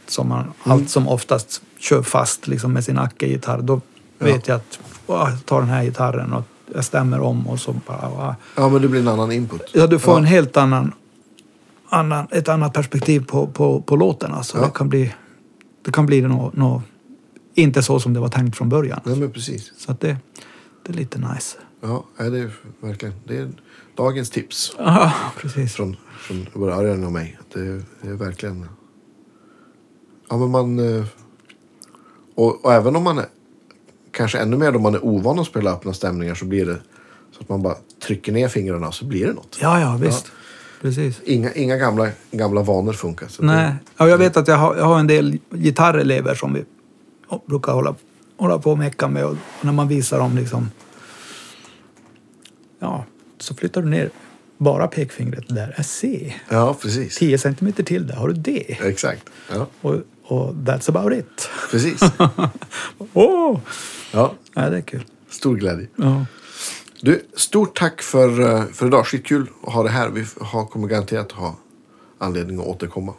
[0.08, 3.82] som man allt som oftast kör fast liksom med sin Acke-gitarr, då
[4.20, 4.26] Ja.
[4.26, 6.44] vet jag att "Åh, jag tar den här gitarren och
[6.74, 8.10] jag stämmer om och så bara...
[8.12, 9.62] "Åh." Ja, men det blir en annan input.
[9.74, 10.18] Ja, du får Ja.
[10.18, 10.92] en helt annan...
[11.90, 14.34] annan, ett annat perspektiv på, på, på låten.
[14.34, 14.58] Alltså.
[14.58, 14.66] Ja.
[14.66, 15.14] Det kan bli,
[15.86, 16.82] det kan bli nå nå-
[17.54, 19.00] inte så som det var tänkt från början.
[19.04, 19.72] Nej, men precis.
[19.78, 20.18] Så att det,
[20.84, 21.58] det är lite nice.
[21.82, 22.52] Ja, det är
[22.82, 23.50] verkligen det är
[23.98, 25.74] dagens tips Ja, precis.
[25.74, 25.96] från,
[26.28, 27.38] från både Örjan och mig.
[27.54, 28.66] Det är, det är verkligen...
[30.30, 30.80] Ja, men man...
[31.00, 31.06] eh,
[32.36, 33.26] Och, och även om man är...
[34.12, 36.78] Kanske ännu mer om man är ovan att spela öppna stämningar så blir det
[37.32, 37.76] så att man bara
[38.08, 39.58] trycker ner fingrarna så blir det något.
[39.62, 40.32] Ja, ja, visst.
[40.82, 41.22] Precis.
[41.26, 43.28] Inga, inga gamla, gamla vanor funkar.
[43.40, 46.66] Nej, Det, ja, jag vet att jag har, jag har en del gitarrelever som vi
[47.46, 47.96] brukar hålla,
[48.38, 49.26] hålla på och mecka med.
[49.26, 50.72] Och när man visar dem liksom...
[52.80, 53.06] Ja,
[53.38, 54.10] så flyttar du ner
[54.58, 55.44] bara pekfingret.
[55.48, 56.34] Där är C.
[56.50, 57.18] ja, precis.
[57.18, 58.78] 10 centimeter till, där har du D.
[58.82, 59.30] Exakt.
[59.54, 61.50] Ja, Och, och that's about it.
[61.72, 62.00] precis.
[63.14, 63.60] Åh!
[64.14, 65.04] Ja, Ja, det är kul.
[65.30, 65.88] stor glädje.
[65.96, 66.26] Ja.
[67.02, 69.08] Du, stort tack för, eh, för idag.
[69.08, 70.10] Skitkul att ha det här.
[70.10, 71.56] Vi har, kommer garanterat ha
[72.18, 73.14] anledning att återkomma.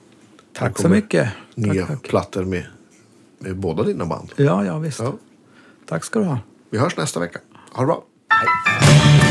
[0.52, 1.28] Tack så mycket.
[1.54, 2.08] Nya Tack, tack.
[2.10, 2.66] plattor med,
[3.38, 4.32] med båda dina band.
[4.36, 4.98] Ja, ja, visst.
[5.00, 5.14] Ja.
[5.86, 6.38] Tack ska du ha.
[6.70, 7.38] Vi hörs nästa vecka.
[7.72, 8.04] Ha det bra.
[8.28, 9.27] Hej.